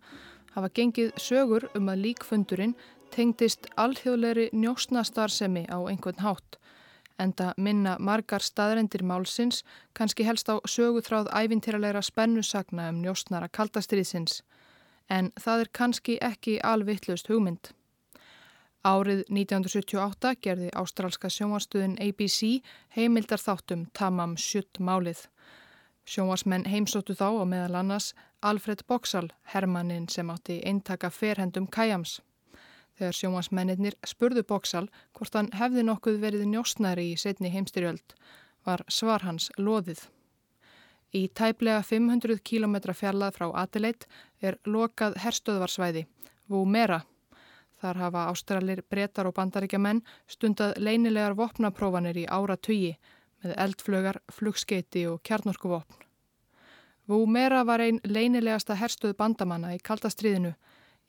hafa 0.57 0.73
gengið 0.73 1.13
sögur 1.21 1.69
um 1.77 1.91
að 1.93 2.03
líkfundurinn 2.07 2.77
tengdist 3.13 3.69
alþjóðleiri 3.77 4.49
njósnastarsemi 4.57 5.67
á 5.69 5.79
einhvern 5.85 6.25
hátt. 6.25 6.57
Enda 7.21 7.53
minna 7.57 7.97
margar 8.01 8.45
staðrendir 8.45 9.05
málsins 9.05 9.63
kannski 9.97 10.25
helst 10.25 10.49
á 10.53 10.61
söguþráð 10.69 11.31
ævintýralegra 11.33 12.03
spennusagna 12.05 12.91
um 12.93 13.01
njósnara 13.05 13.49
kaldastriðsins. 13.49 14.43
En 15.09 15.33
það 15.41 15.65
er 15.65 15.73
kannski 15.73 16.19
ekki 16.21 16.59
alvittlust 16.61 17.31
hugmynd. 17.33 17.73
Árið 18.87 19.25
1978 19.33 20.35
gerði 20.45 20.69
ástrálska 20.79 21.31
sjónvarsstuðin 21.33 21.97
ABC 22.01 22.61
heimildar 22.97 23.41
þáttum 23.43 23.87
Tamam 23.97 24.37
Sjutt 24.37 24.79
málið. 24.79 25.25
Sjónvarsmenn 26.07 26.69
heimsóttu 26.71 27.17
þá 27.19 27.27
og 27.33 27.49
meðal 27.51 27.81
annars 27.81 28.13
Alfred 28.47 28.85
Boksal, 28.87 29.27
hermannin 29.51 30.07
sem 30.09 30.29
átti 30.31 30.61
eintaka 30.63 31.11
ferhendum 31.11 31.67
Kajams. 31.67 32.21
Þegar 32.97 33.17
sjónvarsmennir 33.19 33.97
spurðu 34.07 34.45
Boksal 34.47 34.87
hvort 35.19 35.35
hann 35.35 35.51
hefði 35.59 35.83
nokkuð 35.89 36.21
verið 36.23 36.45
njósnari 36.53 37.09
í 37.11 37.17
setni 37.19 37.51
heimstyrjöld 37.51 38.15
var 38.65 38.85
svar 38.89 39.27
hans 39.27 39.51
loðið. 39.59 40.05
Í 41.11 41.27
tæplega 41.35 41.83
500 41.83 42.39
km 42.39 42.79
fjallað 42.95 43.37
frá 43.41 43.51
Adelaide 43.65 44.07
er 44.41 44.61
lokað 44.65 45.19
herstöðvarsvæði, 45.25 46.07
Vúmera. 46.47 47.03
Þar 47.83 48.03
hafa 48.05 48.29
ástralir, 48.31 48.85
brettar 48.89 49.27
og 49.27 49.35
bandaríkja 49.35 49.83
stundað 50.31 50.79
leinilegar 50.79 51.35
vopnaprófanir 51.35 52.17
í 52.17 52.27
ára 52.31 52.57
tugi 52.57 52.95
með 53.47 53.55
eldflögar, 53.63 54.21
flugskeiti 54.33 55.07
og 55.07 55.23
kjarnorkuvopn. 55.23 56.03
Vúmera 57.07 57.63
var 57.67 57.85
einn 57.85 58.01
leinilegasta 58.03 58.75
herstöð 58.75 59.15
bandamanna 59.15 59.77
í 59.77 59.79
kaldastriðinu. 59.79 60.57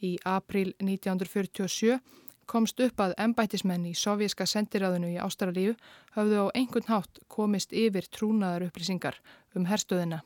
Í 0.06 0.17
april 0.30 0.76
1947 0.78 1.97
komst 2.45 2.80
upp 2.86 3.02
að 3.02 3.15
embætismenn 3.17 3.88
í 3.89 3.95
sovjíska 3.97 4.45
sendiræðinu 4.45 5.10
í 5.15 5.19
Ástralíu 5.19 5.73
hafðu 6.13 6.45
á 6.45 6.54
einhvern 6.54 6.91
hátt 6.91 7.19
komist 7.28 7.73
yfir 7.73 8.06
trúnaðar 8.13 8.67
upplýsingar 8.69 9.17
um 9.58 9.65
herstöðina. 9.65 10.21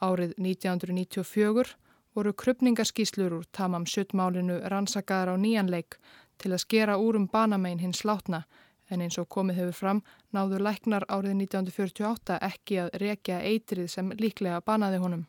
Árið 0.00 0.32
1994 0.40 1.76
voru 2.16 2.32
krupningaskíslur 2.32 3.36
úr 3.36 3.46
tamam 3.52 3.84
sjuttmálinu 3.84 4.62
rannsakaðar 4.72 5.36
á 5.36 5.36
nýjanleik 5.36 6.00
til 6.40 6.54
að 6.56 6.64
skera 6.64 6.96
úr 6.96 7.20
um 7.20 7.28
banamein 7.28 7.84
hins 7.84 8.00
látna 8.08 8.46
en 8.90 9.02
eins 9.02 9.18
og 9.18 9.28
komið 9.28 9.60
hefur 9.60 9.78
fram 9.80 10.02
náðu 10.34 10.60
læknar 10.62 11.06
árið 11.08 11.34
1948 11.46 12.38
ekki 12.50 12.80
að 12.84 12.92
rekja 13.02 13.40
eitrið 13.42 13.88
sem 13.90 14.12
líklega 14.20 14.60
banaði 14.66 15.00
honum. 15.02 15.24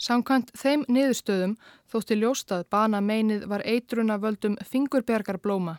Samkvæmt 0.00 0.50
þeim 0.58 0.82
niðurstöðum 0.90 1.54
þótti 1.92 2.18
ljóstað 2.18 2.64
bana 2.70 3.00
meinið 3.00 3.46
var 3.50 3.62
eitruna 3.62 4.18
völdum 4.18 4.56
fingurbjargarblóma 4.66 5.78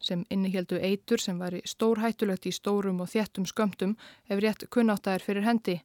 sem 0.00 0.24
innihjeldu 0.32 0.78
eitur 0.80 1.20
sem 1.20 1.38
var 1.38 1.54
í 1.54 1.60
stór 1.68 2.00
hættulegt 2.00 2.46
í 2.48 2.54
stórum 2.56 3.02
og 3.04 3.10
þjettum 3.12 3.44
skömmtum 3.46 3.96
ef 4.28 4.40
rétt 4.40 4.64
kunnáttaðir 4.72 5.26
fyrir 5.26 5.44
hendi. 5.44 5.76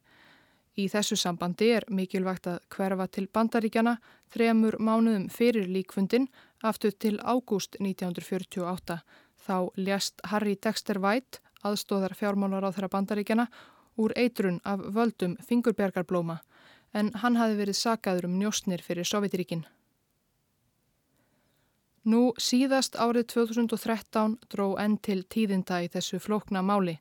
Í 0.75 0.87
þessu 0.91 1.17
sambandi 1.19 1.69
er 1.71 1.85
mikilvægt 1.91 2.47
að 2.51 2.61
hverfa 2.71 3.07
til 3.07 3.27
bandaríkjana 3.27 3.97
þremur 4.31 4.79
mánuðum 4.79 5.29
fyrir 5.31 5.67
líkfundin 5.71 6.29
aftur 6.63 6.95
til 6.95 7.19
ágúst 7.19 7.75
1948 7.79 8.99
Þá 9.45 9.69
ljast 9.77 10.21
Harry 10.31 10.55
Dexter 10.57 10.97
White, 10.97 11.41
aðstóðar 11.65 12.15
fjármálar 12.17 12.65
á 12.65 12.73
þeirra 12.73 12.89
bandaríkjana, 12.95 13.45
úr 14.01 14.13
eitrun 14.17 14.59
af 14.65 14.81
völdum 14.95 15.37
fingurbjargarblóma 15.47 16.39
en 16.95 17.11
hann 17.21 17.37
hafi 17.39 17.57
verið 17.59 17.77
sakaður 17.79 18.29
um 18.29 18.37
njóstnir 18.39 18.81
fyrir 18.83 19.07
Sovjetiríkin. 19.07 19.65
Nú 22.05 22.33
síðast 22.37 22.95
árið 23.01 23.27
2013 23.33 24.37
dró 24.53 24.75
enn 24.81 24.97
til 25.01 25.23
tíðinda 25.25 25.81
í 25.83 25.89
þessu 25.89 26.19
flókna 26.21 26.61
máli. 26.61 26.99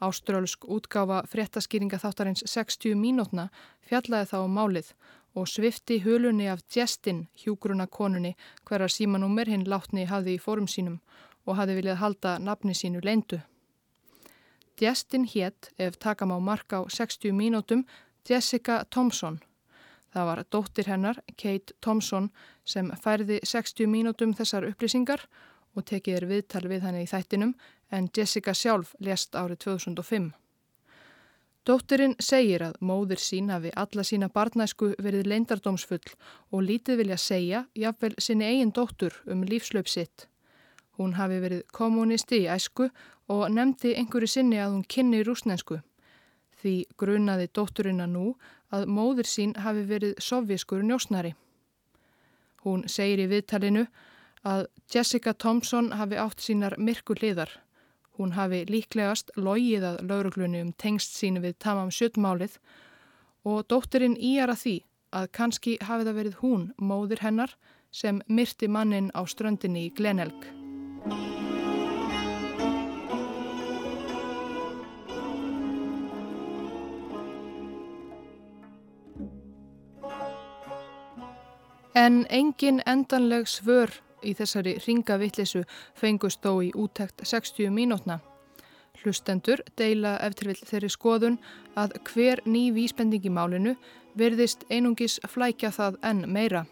Áströlsk 0.00 0.64
útgáfa 0.64 1.20
fréttaskýringa 1.30 2.00
þáttarins 2.02 2.42
60 2.48 2.96
mínútna 2.98 3.48
fjallaði 3.86 4.30
þá 4.32 4.38
um 4.40 4.56
málið 4.58 4.92
og 5.38 5.46
svifti 5.46 6.00
hulunni 6.02 6.48
af 6.50 6.64
Jestin, 6.74 7.28
hjúgruna 7.38 7.86
konunni, 7.86 8.34
hverjar 8.66 8.90
símanúmer 8.90 9.46
hinn 9.46 9.68
látni 9.68 10.08
hafði 10.10 10.34
í 10.34 10.42
fórum 10.42 10.66
sínum 10.66 10.98
og 11.46 11.56
hafi 11.56 11.76
viljað 11.78 12.00
halda 12.02 12.38
nafni 12.38 12.74
sínu 12.74 13.00
leindu. 13.04 13.40
Justin 14.80 15.26
hétt, 15.28 15.70
ef 15.78 15.98
takam 15.98 16.32
á 16.32 16.38
marka 16.40 16.80
á 16.80 16.88
60 16.88 17.32
mínútum, 17.36 17.84
Jessica 18.28 18.84
Thompson. 18.90 19.40
Það 20.12 20.26
var 20.26 20.44
dóttir 20.50 20.88
hennar, 20.88 21.20
Kate 21.36 21.74
Thompson, 21.80 22.30
sem 22.64 22.90
færði 23.02 23.40
60 23.44 23.86
mínútum 23.86 24.34
þessar 24.34 24.66
upplýsingar 24.70 25.26
og 25.76 25.86
tekið 25.86 26.16
er 26.16 26.26
viðtal 26.26 26.66
við 26.68 26.86
henni 26.86 27.04
í 27.04 27.10
þættinum 27.10 27.54
en 27.92 28.08
Jessica 28.16 28.54
sjálf 28.54 28.94
lest 28.98 29.36
árið 29.36 29.62
2005. 29.66 30.32
Dóttirinn 31.68 32.16
segir 32.24 32.64
að 32.64 32.78
móðir 32.80 33.20
sín 33.20 33.52
hafi 33.52 33.70
alla 33.76 34.02
sína 34.06 34.30
barnæsku 34.32 34.94
verið 34.98 35.28
leindardómsfull 35.28 36.14
og 36.50 36.64
lítið 36.64 37.02
vilja 37.02 37.18
segja, 37.20 37.66
jáfnvel 37.76 38.16
sinni 38.18 38.48
eigin 38.48 38.72
dóttur 38.72 39.20
um 39.28 39.44
lífslaup 39.44 39.88
sitt. 39.88 40.29
Hún 41.00 41.14
hafi 41.16 41.38
verið 41.40 41.62
kommunisti 41.72 42.42
í 42.44 42.48
æsku 42.52 42.90
og 43.32 43.46
nefndi 43.54 43.94
einhverju 43.96 44.28
sinni 44.28 44.58
að 44.60 44.74
hún 44.74 44.82
kynni 44.84 45.22
rúsnensku. 45.24 45.78
Því 46.60 46.74
grunaði 47.00 47.46
dótturina 47.56 48.04
nú 48.04 48.34
að 48.68 48.84
móður 48.92 49.30
sín 49.30 49.54
hafi 49.64 49.86
verið 49.88 50.20
sovjískur 50.20 50.84
njósnari. 50.84 51.32
Hún 52.66 52.84
segir 52.84 53.24
í 53.24 53.30
viðtalinu 53.30 53.86
að 54.44 54.66
Jessica 54.92 55.32
Thompson 55.32 55.90
hafi 55.96 56.20
átt 56.20 56.44
sínar 56.44 56.76
myrku 56.76 57.16
hliðar. 57.16 57.48
Hún 58.20 58.36
hafi 58.36 58.66
líklegast 58.68 59.32
logið 59.40 59.88
að 59.94 60.04
lauruglunni 60.04 60.60
um 60.66 60.76
tengst 60.76 61.16
sínu 61.16 61.40
við 61.40 61.56
tamam 61.64 61.88
sjöttmálið 61.88 62.60
og 63.48 63.64
dóttirinn 63.72 64.20
íjar 64.20 64.52
að 64.52 64.64
því 64.66 64.78
að 65.16 65.32
kannski 65.32 65.78
hafi 65.80 66.04
það 66.04 66.18
verið 66.20 66.40
hún, 66.44 66.70
móðir 66.76 67.24
hennar, 67.24 67.56
sem 67.90 68.20
myrti 68.28 68.68
mannin 68.68 69.08
á 69.16 69.24
ströndinni 69.24 69.88
í 69.88 69.94
Glenelg. 69.96 70.59
En 81.94 82.26
engin 82.30 82.82
endanleg 82.86 83.48
svör 83.50 83.90
í 84.22 84.34
þessari 84.38 84.76
ringavittlisu 84.84 85.64
fengust 85.98 86.42
þó 86.44 86.60
í 86.62 86.70
útækt 86.78 87.24
60 87.26 87.72
mínútna. 87.74 88.20
Hlustendur 89.00 89.62
deila 89.78 90.18
eftir 90.22 90.52
vill 90.52 90.60
þeirri 90.60 90.90
skoðun 90.92 91.38
að 91.74 91.96
hver 92.12 92.42
ný 92.46 92.68
vísbending 92.76 93.26
í 93.26 93.32
málinu 93.32 93.74
verðist 94.14 94.62
einungis 94.70 95.18
flækja 95.26 95.72
það 95.74 95.98
enn 96.06 96.26
meira. 96.30 96.66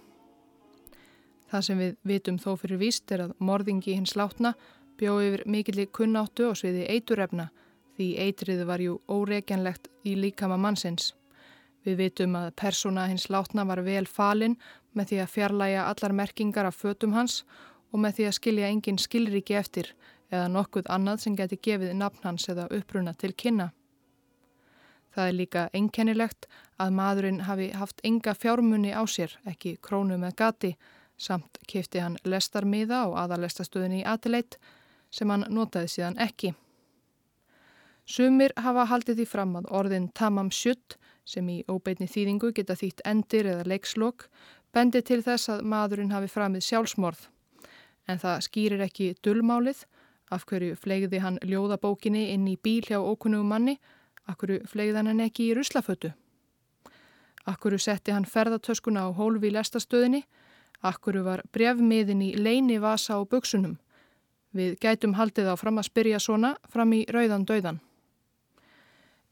Það 1.51 1.65
sem 1.65 1.79
við 1.83 1.95
vitum 2.05 2.39
þó 2.39 2.51
fyrir 2.61 2.83
víst 2.83 3.11
er 3.11 3.25
að 3.27 3.37
morðingi 3.41 3.97
hins 3.97 4.15
látna 4.15 4.55
bjóð 5.01 5.23
yfir 5.25 5.47
mikilli 5.47 5.87
kunnáttu 5.87 6.51
og 6.51 6.59
sviði 6.61 6.85
eiturefna 6.93 7.49
því 7.97 8.09
eitrið 8.23 8.67
var 8.69 8.83
jú 8.83 9.01
óreikjanlegt 9.11 9.89
í 10.07 10.15
líkama 10.15 10.59
mannsins. 10.61 11.15
Við 11.89 11.97
vitum 12.03 12.35
að 12.37 12.51
persóna 12.61 13.07
hins 13.09 13.31
látna 13.33 13.65
var 13.65 13.81
vel 13.87 14.05
falinn 14.05 14.59
með 14.93 15.13
því 15.13 15.19
að 15.23 15.31
fjarlæga 15.33 15.85
allar 15.89 16.15
merkingar 16.19 16.69
af 16.69 16.77
fötum 16.77 17.15
hans 17.17 17.39
og 17.95 18.03
með 18.03 18.19
því 18.19 18.27
að 18.29 18.37
skilja 18.37 18.69
engin 18.69 19.01
skilriki 19.01 19.57
eftir 19.57 19.95
eða 20.29 20.51
nokkuð 20.53 20.91
annað 20.93 21.23
sem 21.25 21.39
geti 21.39 21.57
gefið 21.65 21.95
nafn 21.97 22.27
hans 22.29 22.45
eða 22.53 22.69
uppruna 22.77 23.15
til 23.17 23.33
kynna. 23.33 23.71
Það 25.17 25.31
er 25.31 25.39
líka 25.39 25.65
einkennilegt 25.73 26.51
að 26.77 26.95
maðurinn 27.01 27.41
hafi 27.49 27.71
haft 27.73 28.05
enga 28.05 28.37
fjármunni 28.37 28.93
á 28.93 29.03
sér, 29.09 29.33
ekki 29.49 29.79
krónu 29.81 30.21
með 30.21 30.37
gati, 30.43 30.75
samt 31.17 31.57
kefti 31.67 32.05
hann 32.05 32.21
lestarmiða 32.29 33.07
á 33.09 33.25
aðalestastöðinni 33.25 34.05
í 34.05 34.07
Atileit 34.07 34.61
sem 35.11 35.33
hann 35.33 35.49
notaði 35.49 35.97
síðan 35.97 36.21
ekki. 36.21 36.53
Sumir 38.09 38.55
hafa 38.57 38.87
haldið 38.89 39.19
því 39.21 39.25
fram 39.29 39.51
að 39.59 39.67
orðin 39.79 40.07
tamam 40.17 40.49
sjutt, 40.49 40.97
sem 41.29 41.45
í 41.53 41.59
óbeitni 41.69 42.07
þýðingu 42.09 42.55
geta 42.57 42.73
þýtt 42.73 43.03
endir 43.05 43.51
eða 43.51 43.67
leikslokk, 43.69 44.31
bendi 44.73 45.03
til 45.05 45.21
þess 45.27 45.51
að 45.53 45.67
maðurinn 45.69 46.15
hafi 46.15 46.31
framið 46.33 46.65
sjálfsmorð. 46.65 47.27
En 48.09 48.21
það 48.23 48.47
skýrir 48.47 48.85
ekki 48.87 49.11
dullmálið, 49.21 49.83
af 50.33 50.47
hverju 50.49 50.79
flegði 50.81 51.21
hann 51.21 51.37
ljóðabókinni 51.45 52.31
inn 52.33 52.47
í 52.49 52.57
bíl 52.57 52.81
hjá 52.87 52.97
ókunnugum 52.97 53.53
manni, 53.53 53.75
af 54.25 54.39
hverju 54.41 54.63
flegði 54.71 55.03
hann 55.03 55.21
ekki 55.27 55.51
í 55.51 55.57
ruslafötu. 55.59 56.15
Af 57.45 57.59
hverju 57.61 57.81
setti 57.81 58.15
hann 58.17 58.29
ferðartöskuna 58.29 59.05
á 59.05 59.09
hólfi 59.13 59.51
í 59.51 59.57
lestastöðinni, 59.57 60.23
hverju 60.81 61.27
var 61.27 61.45
brefmiðin 61.53 62.25
í 62.25 62.31
leini 62.41 62.81
vasa 62.81 63.21
á 63.21 63.23
buksunum. 63.29 63.77
Við 64.57 64.79
gætum 64.81 65.19
haldið 65.21 65.53
á 65.53 65.55
fram 65.61 65.77
að 65.77 65.91
spyrja 65.91 66.23
svona 66.25 66.55
fram 66.73 66.97
í 66.97 67.05
rauðan 67.13 67.45
döiðan. 67.45 67.83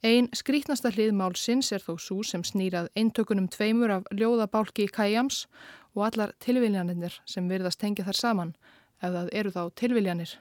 Einn 0.04 0.28
skrítnasta 0.36 0.90
hlið 0.92 1.14
málsins 1.16 1.70
er 1.72 1.80
þó 1.80 1.94
svo 1.96 2.22
sem 2.22 2.42
snýrað 2.44 2.90
eintökunum 2.96 3.48
tveimur 3.48 3.94
af 3.94 4.10
ljóðabálki 4.12 4.90
Kajams 4.92 5.46
og 5.96 6.02
allar 6.10 6.34
tilviljanir 6.44 7.16
sem 7.24 7.48
virðast 7.48 7.80
tengja 7.80 8.04
þar 8.04 8.18
saman, 8.20 8.52
ef 9.00 9.14
það 9.14 9.30
eru 9.32 9.52
þá 9.54 9.62
tilviljanir. 9.80 10.34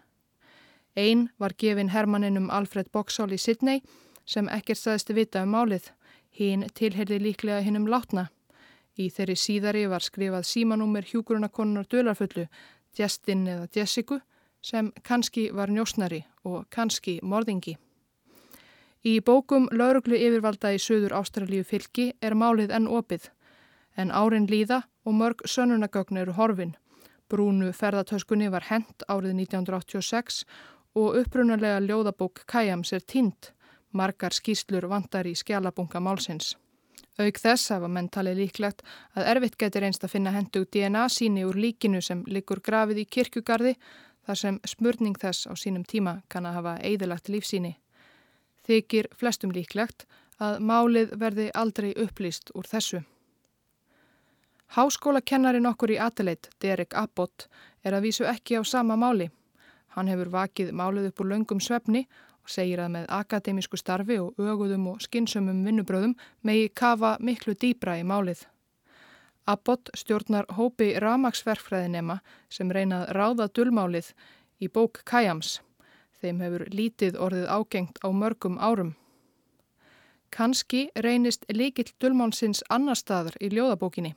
Einn 0.96 1.30
var 1.40 1.56
gefin 1.58 1.94
Hermanninum 1.96 2.50
Alfred 2.52 2.92
Boxall 2.92 3.32
í 3.32 3.40
Sydney 3.40 3.82
sem 4.26 4.50
ekkert 4.52 4.80
staðist 4.80 5.14
vita 5.16 5.44
um 5.44 5.56
málið, 5.56 5.92
hinn 6.36 6.68
tilherði 6.76 7.22
líklega 7.24 7.64
hinnum 7.64 7.88
látna. 7.88 8.28
Í 9.00 9.10
þeirri 9.12 9.36
síðari 9.40 9.86
var 9.92 10.04
skrifað 10.04 10.48
símanúmer 10.48 11.08
hjúkurunakonunar 11.08 11.88
dölarfullu, 11.92 12.48
Justin 12.96 13.48
eða 13.48 13.68
Jessica, 13.76 14.20
sem 14.62 14.92
kannski 15.04 15.50
var 15.54 15.72
njósnari 15.72 16.24
og 16.44 16.66
kannski 16.72 17.20
morðingi. 17.22 17.76
Í 19.06 19.20
bókum 19.22 19.68
lauruglu 19.70 20.18
yfirvalda 20.18 20.72
í 20.74 20.80
Suður 20.82 21.14
Ástralíu 21.20 21.62
fylki 21.70 22.08
er 22.26 22.34
málið 22.34 22.72
enn 22.74 22.88
opið, 22.90 23.28
en 24.02 24.10
árin 24.10 24.48
líða 24.50 24.80
og 25.06 25.14
mörg 25.20 25.44
sönunagögn 25.46 26.18
eru 26.18 26.34
horfin. 26.34 26.72
Brúnu 27.30 27.70
ferðartöskunni 27.70 28.50
var 28.50 28.66
hent 28.72 29.06
árið 29.06 29.36
1986 29.44 30.42
og 30.98 31.20
upprunarlega 31.22 31.84
ljóðabók 31.86 32.48
Kajams 32.50 32.96
er 32.98 33.06
tínt, 33.06 33.52
margar 33.94 34.34
skýslur 34.34 34.90
vandar 34.90 35.30
í 35.30 35.36
skjálabunga 35.38 36.02
málsins. 36.02 36.56
Auk 37.22 37.38
þess 37.38 37.76
hafa 37.78 37.86
menn 37.86 38.10
talið 38.10 38.42
líklegt 38.42 38.82
að 39.14 39.30
erfitt 39.36 39.62
getur 39.62 39.86
einst 39.86 40.04
að 40.04 40.16
finna 40.18 40.34
hendu 40.34 40.66
DNA 40.66 41.06
síni 41.14 41.46
úr 41.46 41.62
líkinu 41.62 42.02
sem 42.02 42.26
likur 42.26 42.66
grafið 42.66 43.06
í 43.06 43.06
kirkjugarði 43.06 43.78
þar 44.26 44.46
sem 44.48 44.62
smörning 44.66 45.22
þess 45.22 45.46
á 45.46 45.54
sínum 45.54 45.86
tíma 45.86 46.24
kann 46.28 46.50
að 46.50 46.64
hafa 46.64 46.80
eidilagt 46.82 47.30
lífsíni 47.30 47.78
þykir 48.68 49.10
flestum 49.16 49.54
líklegt 49.56 50.06
að 50.42 50.60
málið 50.60 51.14
verði 51.20 51.50
aldrei 51.56 51.94
upplýst 51.96 52.52
úr 52.56 52.68
þessu. 52.68 53.04
Háskólakennarin 54.76 55.70
okkur 55.70 55.94
í 55.96 56.00
Adelaide, 56.02 56.50
Derek 56.62 56.96
Abbott, 56.98 57.48
er 57.86 57.94
að 57.94 58.08
vísu 58.10 58.26
ekki 58.28 58.58
á 58.60 58.62
sama 58.66 58.98
máli. 59.00 59.30
Hann 59.96 60.10
hefur 60.12 60.34
vakið 60.34 60.74
málið 60.76 61.12
upp 61.12 61.22
úr 61.22 61.30
laungum 61.32 61.62
svefni 61.62 62.04
og 62.44 62.52
segir 62.52 62.82
að 62.84 62.92
með 62.98 63.06
akademísku 63.16 63.78
starfi 63.80 64.18
og 64.20 64.36
öguðum 64.42 64.90
og 64.92 65.06
skinsumum 65.06 65.64
vinnubröðum 65.66 66.18
megi 66.44 66.68
kafa 66.70 67.16
miklu 67.20 67.56
dýbra 67.56 68.00
í 68.02 68.04
málið. 68.04 68.44
Abbott 69.46 69.92
stjórnar 69.94 70.50
hópi 70.58 70.96
ramagsverkfræðinema 71.00 72.20
sem 72.50 72.72
reynað 72.74 73.12
ráða 73.14 73.48
dullmálið 73.54 74.12
í 74.60 74.68
bók 74.68 75.04
Kajams. 75.06 75.60
Þeim 76.26 76.40
hefur 76.42 76.64
lítið 76.74 77.18
orðið 77.22 77.50
ágengt 77.54 78.00
á 78.02 78.10
mörgum 78.10 78.56
árum. 78.58 78.96
Kanski 80.34 80.88
reynist 81.06 81.46
líkill 81.54 81.92
dulmánsins 82.02 82.64
annar 82.74 82.98
staðar 82.98 83.38
í 83.38 83.52
ljóðabókinni. 83.54 84.16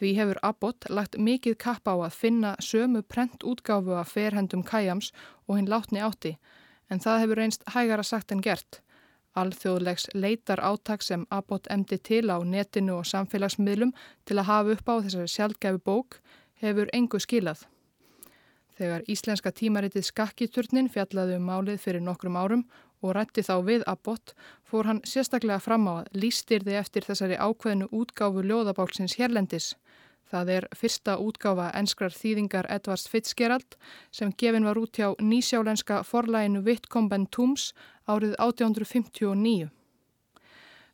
Því 0.00 0.14
hefur 0.16 0.40
Abbott 0.48 0.88
lagt 0.88 1.18
mikið 1.20 1.58
kapp 1.60 1.84
á 1.92 1.92
að 1.92 2.16
finna 2.22 2.54
sömu 2.64 3.04
prent 3.04 3.44
útgáfu 3.44 3.98
af 4.00 4.16
ferhendum 4.16 4.64
kæjams 4.64 5.12
og 5.44 5.58
hinn 5.58 5.68
látni 5.68 6.00
átti, 6.00 6.38
en 6.88 7.04
það 7.04 7.20
hefur 7.26 7.42
reynst 7.42 7.68
hægara 7.76 8.08
sagt 8.14 8.32
en 8.32 8.40
gert. 8.40 8.80
Alþjóðlegs 9.36 10.08
leitar 10.16 10.64
áttak 10.64 11.04
sem 11.04 11.28
Abbott 11.28 11.68
emdi 11.68 12.00
til 12.00 12.32
á 12.32 12.40
netinu 12.40 13.02
og 13.02 13.08
samfélagsmiðlum 13.12 13.92
til 14.24 14.40
að 14.40 14.48
hafa 14.48 14.76
upp 14.78 14.88
á 14.88 14.94
þessari 15.04 15.34
sjálfgæfi 15.36 15.84
bók 15.84 16.22
hefur 16.64 16.88
engu 16.96 17.20
skilað. 17.20 17.68
Þegar 18.76 19.06
íslenska 19.08 19.52
tímaritið 19.56 20.04
Skakkiturnin 20.04 20.90
fjallaði 20.92 21.38
um 21.38 21.46
málið 21.48 21.78
fyrir 21.80 22.02
nokkrum 22.04 22.36
árum 22.36 22.66
og 23.00 23.14
rætti 23.16 23.44
þá 23.46 23.54
við 23.64 23.84
Abbott 23.88 24.34
fór 24.68 24.88
hann 24.90 25.00
sérstaklega 25.08 25.62
fram 25.64 25.88
á 25.88 25.92
að 26.02 26.10
lístirði 26.20 26.76
eftir 26.76 27.06
þessari 27.08 27.38
ákveðinu 27.40 27.88
útgáfu 27.88 28.44
ljóðabálsins 28.44 29.16
hérlendis. 29.16 29.72
Það 30.26 30.52
er 30.56 30.68
fyrsta 30.74 31.16
útgáfa 31.22 31.70
enskrar 31.78 32.12
þýðingar 32.12 32.68
Edvards 32.76 33.06
Fitzgerald 33.08 33.78
sem 34.10 34.32
gefin 34.36 34.66
var 34.66 34.78
út 34.80 34.98
hjá 34.98 35.14
nýsjálenska 35.22 36.02
forlæginu 36.04 36.64
Wittkomben 36.66 37.28
Tooms 37.30 37.70
árið 38.10 38.34
1859. 38.42 39.70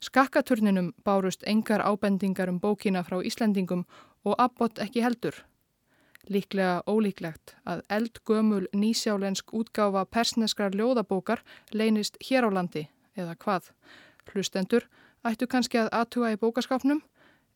Skakkaturninum 0.03 0.93
bárust 1.07 1.47
engar 1.47 1.83
ábendingar 1.83 2.51
um 2.51 2.61
bókina 2.61 3.03
frá 3.07 3.23
Íslandingum 3.23 3.87
og 4.25 4.37
Abbott 4.39 4.79
ekki 4.83 5.03
heldur. 5.03 5.35
Líklega 6.31 6.83
ólíklegt 6.87 7.57
að 7.67 7.83
eldgömul 7.91 8.67
nýsjálensk 8.73 9.51
útgáfa 9.51 10.05
persneskrar 10.07 10.77
ljóðabókar 10.79 11.43
leynist 11.75 12.19
hér 12.23 12.47
á 12.47 12.51
landi 12.55 12.85
eða 13.19 13.35
hvað. 13.43 13.73
Hlustendur 14.31 14.87
ættu 15.27 15.49
kannski 15.51 15.81
að 15.83 15.91
aðtuga 15.99 16.31
í 16.35 16.39
bókaskapnum 16.39 17.03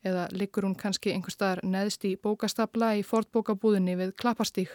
eða 0.06 0.26
liggur 0.34 0.66
hún 0.66 0.74
kannski 0.78 1.14
einhver 1.14 1.34
staðar 1.34 1.62
neðst 1.62 2.04
í 2.06 2.16
bókastabla 2.18 2.96
í 2.98 3.06
fortbókabúðinni 3.06 3.96
við 3.98 4.16
Klapparstík. 4.18 4.74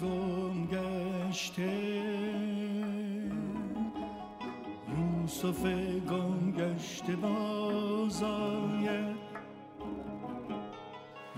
گم 0.00 0.66
گشته. 0.66 1.72
یوسف 5.22 5.66
گم 6.10 6.52
گشته 6.52 7.16
بازایه 7.16 9.00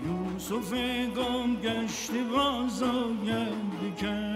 یوسف 0.05 0.73
گم 1.15 1.55
گشته 1.55 2.23
بازایه 2.23 3.47
بکنان 3.81 4.34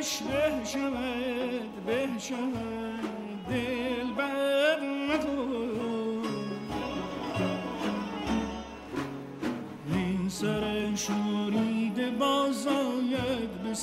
حالش 0.00 0.22
به 0.22 0.64
شود 0.64 1.84
به 1.86 2.08
شود 2.18 3.00
دل 3.48 4.12
بر 4.16 4.80
نکن. 4.80 6.22
این 9.92 10.28
سر 10.28 10.94
شوریده 10.94 12.10
باز 12.10 12.66
آید 12.66 13.62
به 13.62 13.74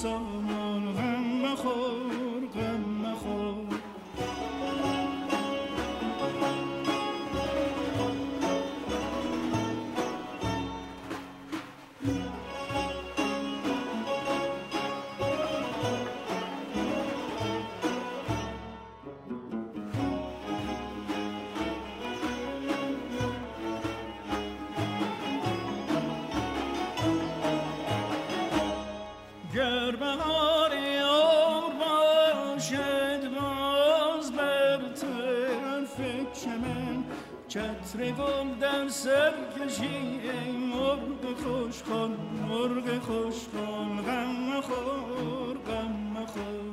فکر 36.37 36.49
من 36.57 37.03
چتر 37.47 38.11
گل 38.11 38.59
در 38.61 38.87
سر 38.87 39.33
کشی 39.59 40.19
ای 40.23 40.51
مرغ 40.51 41.37
خوش 41.43 41.83
کن 41.83 42.17
مرغ 42.49 42.99
خوش 42.99 43.47
کن 43.53 44.01
غم 44.05 44.61
خور 44.61 45.57
غم 45.57 46.25
خور. 46.25 46.66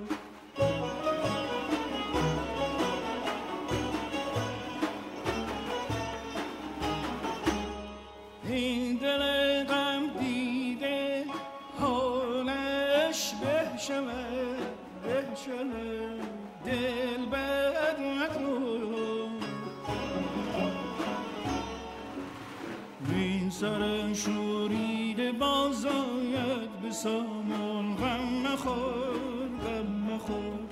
سر 23.64 24.12
شورید 24.14 25.38
بازاید 25.38 26.70
به 26.82 26.90
سامون 26.90 27.96
غم 27.96 28.46
نخور 28.46 29.48
غم 29.64 30.14
نخور. 30.14 30.63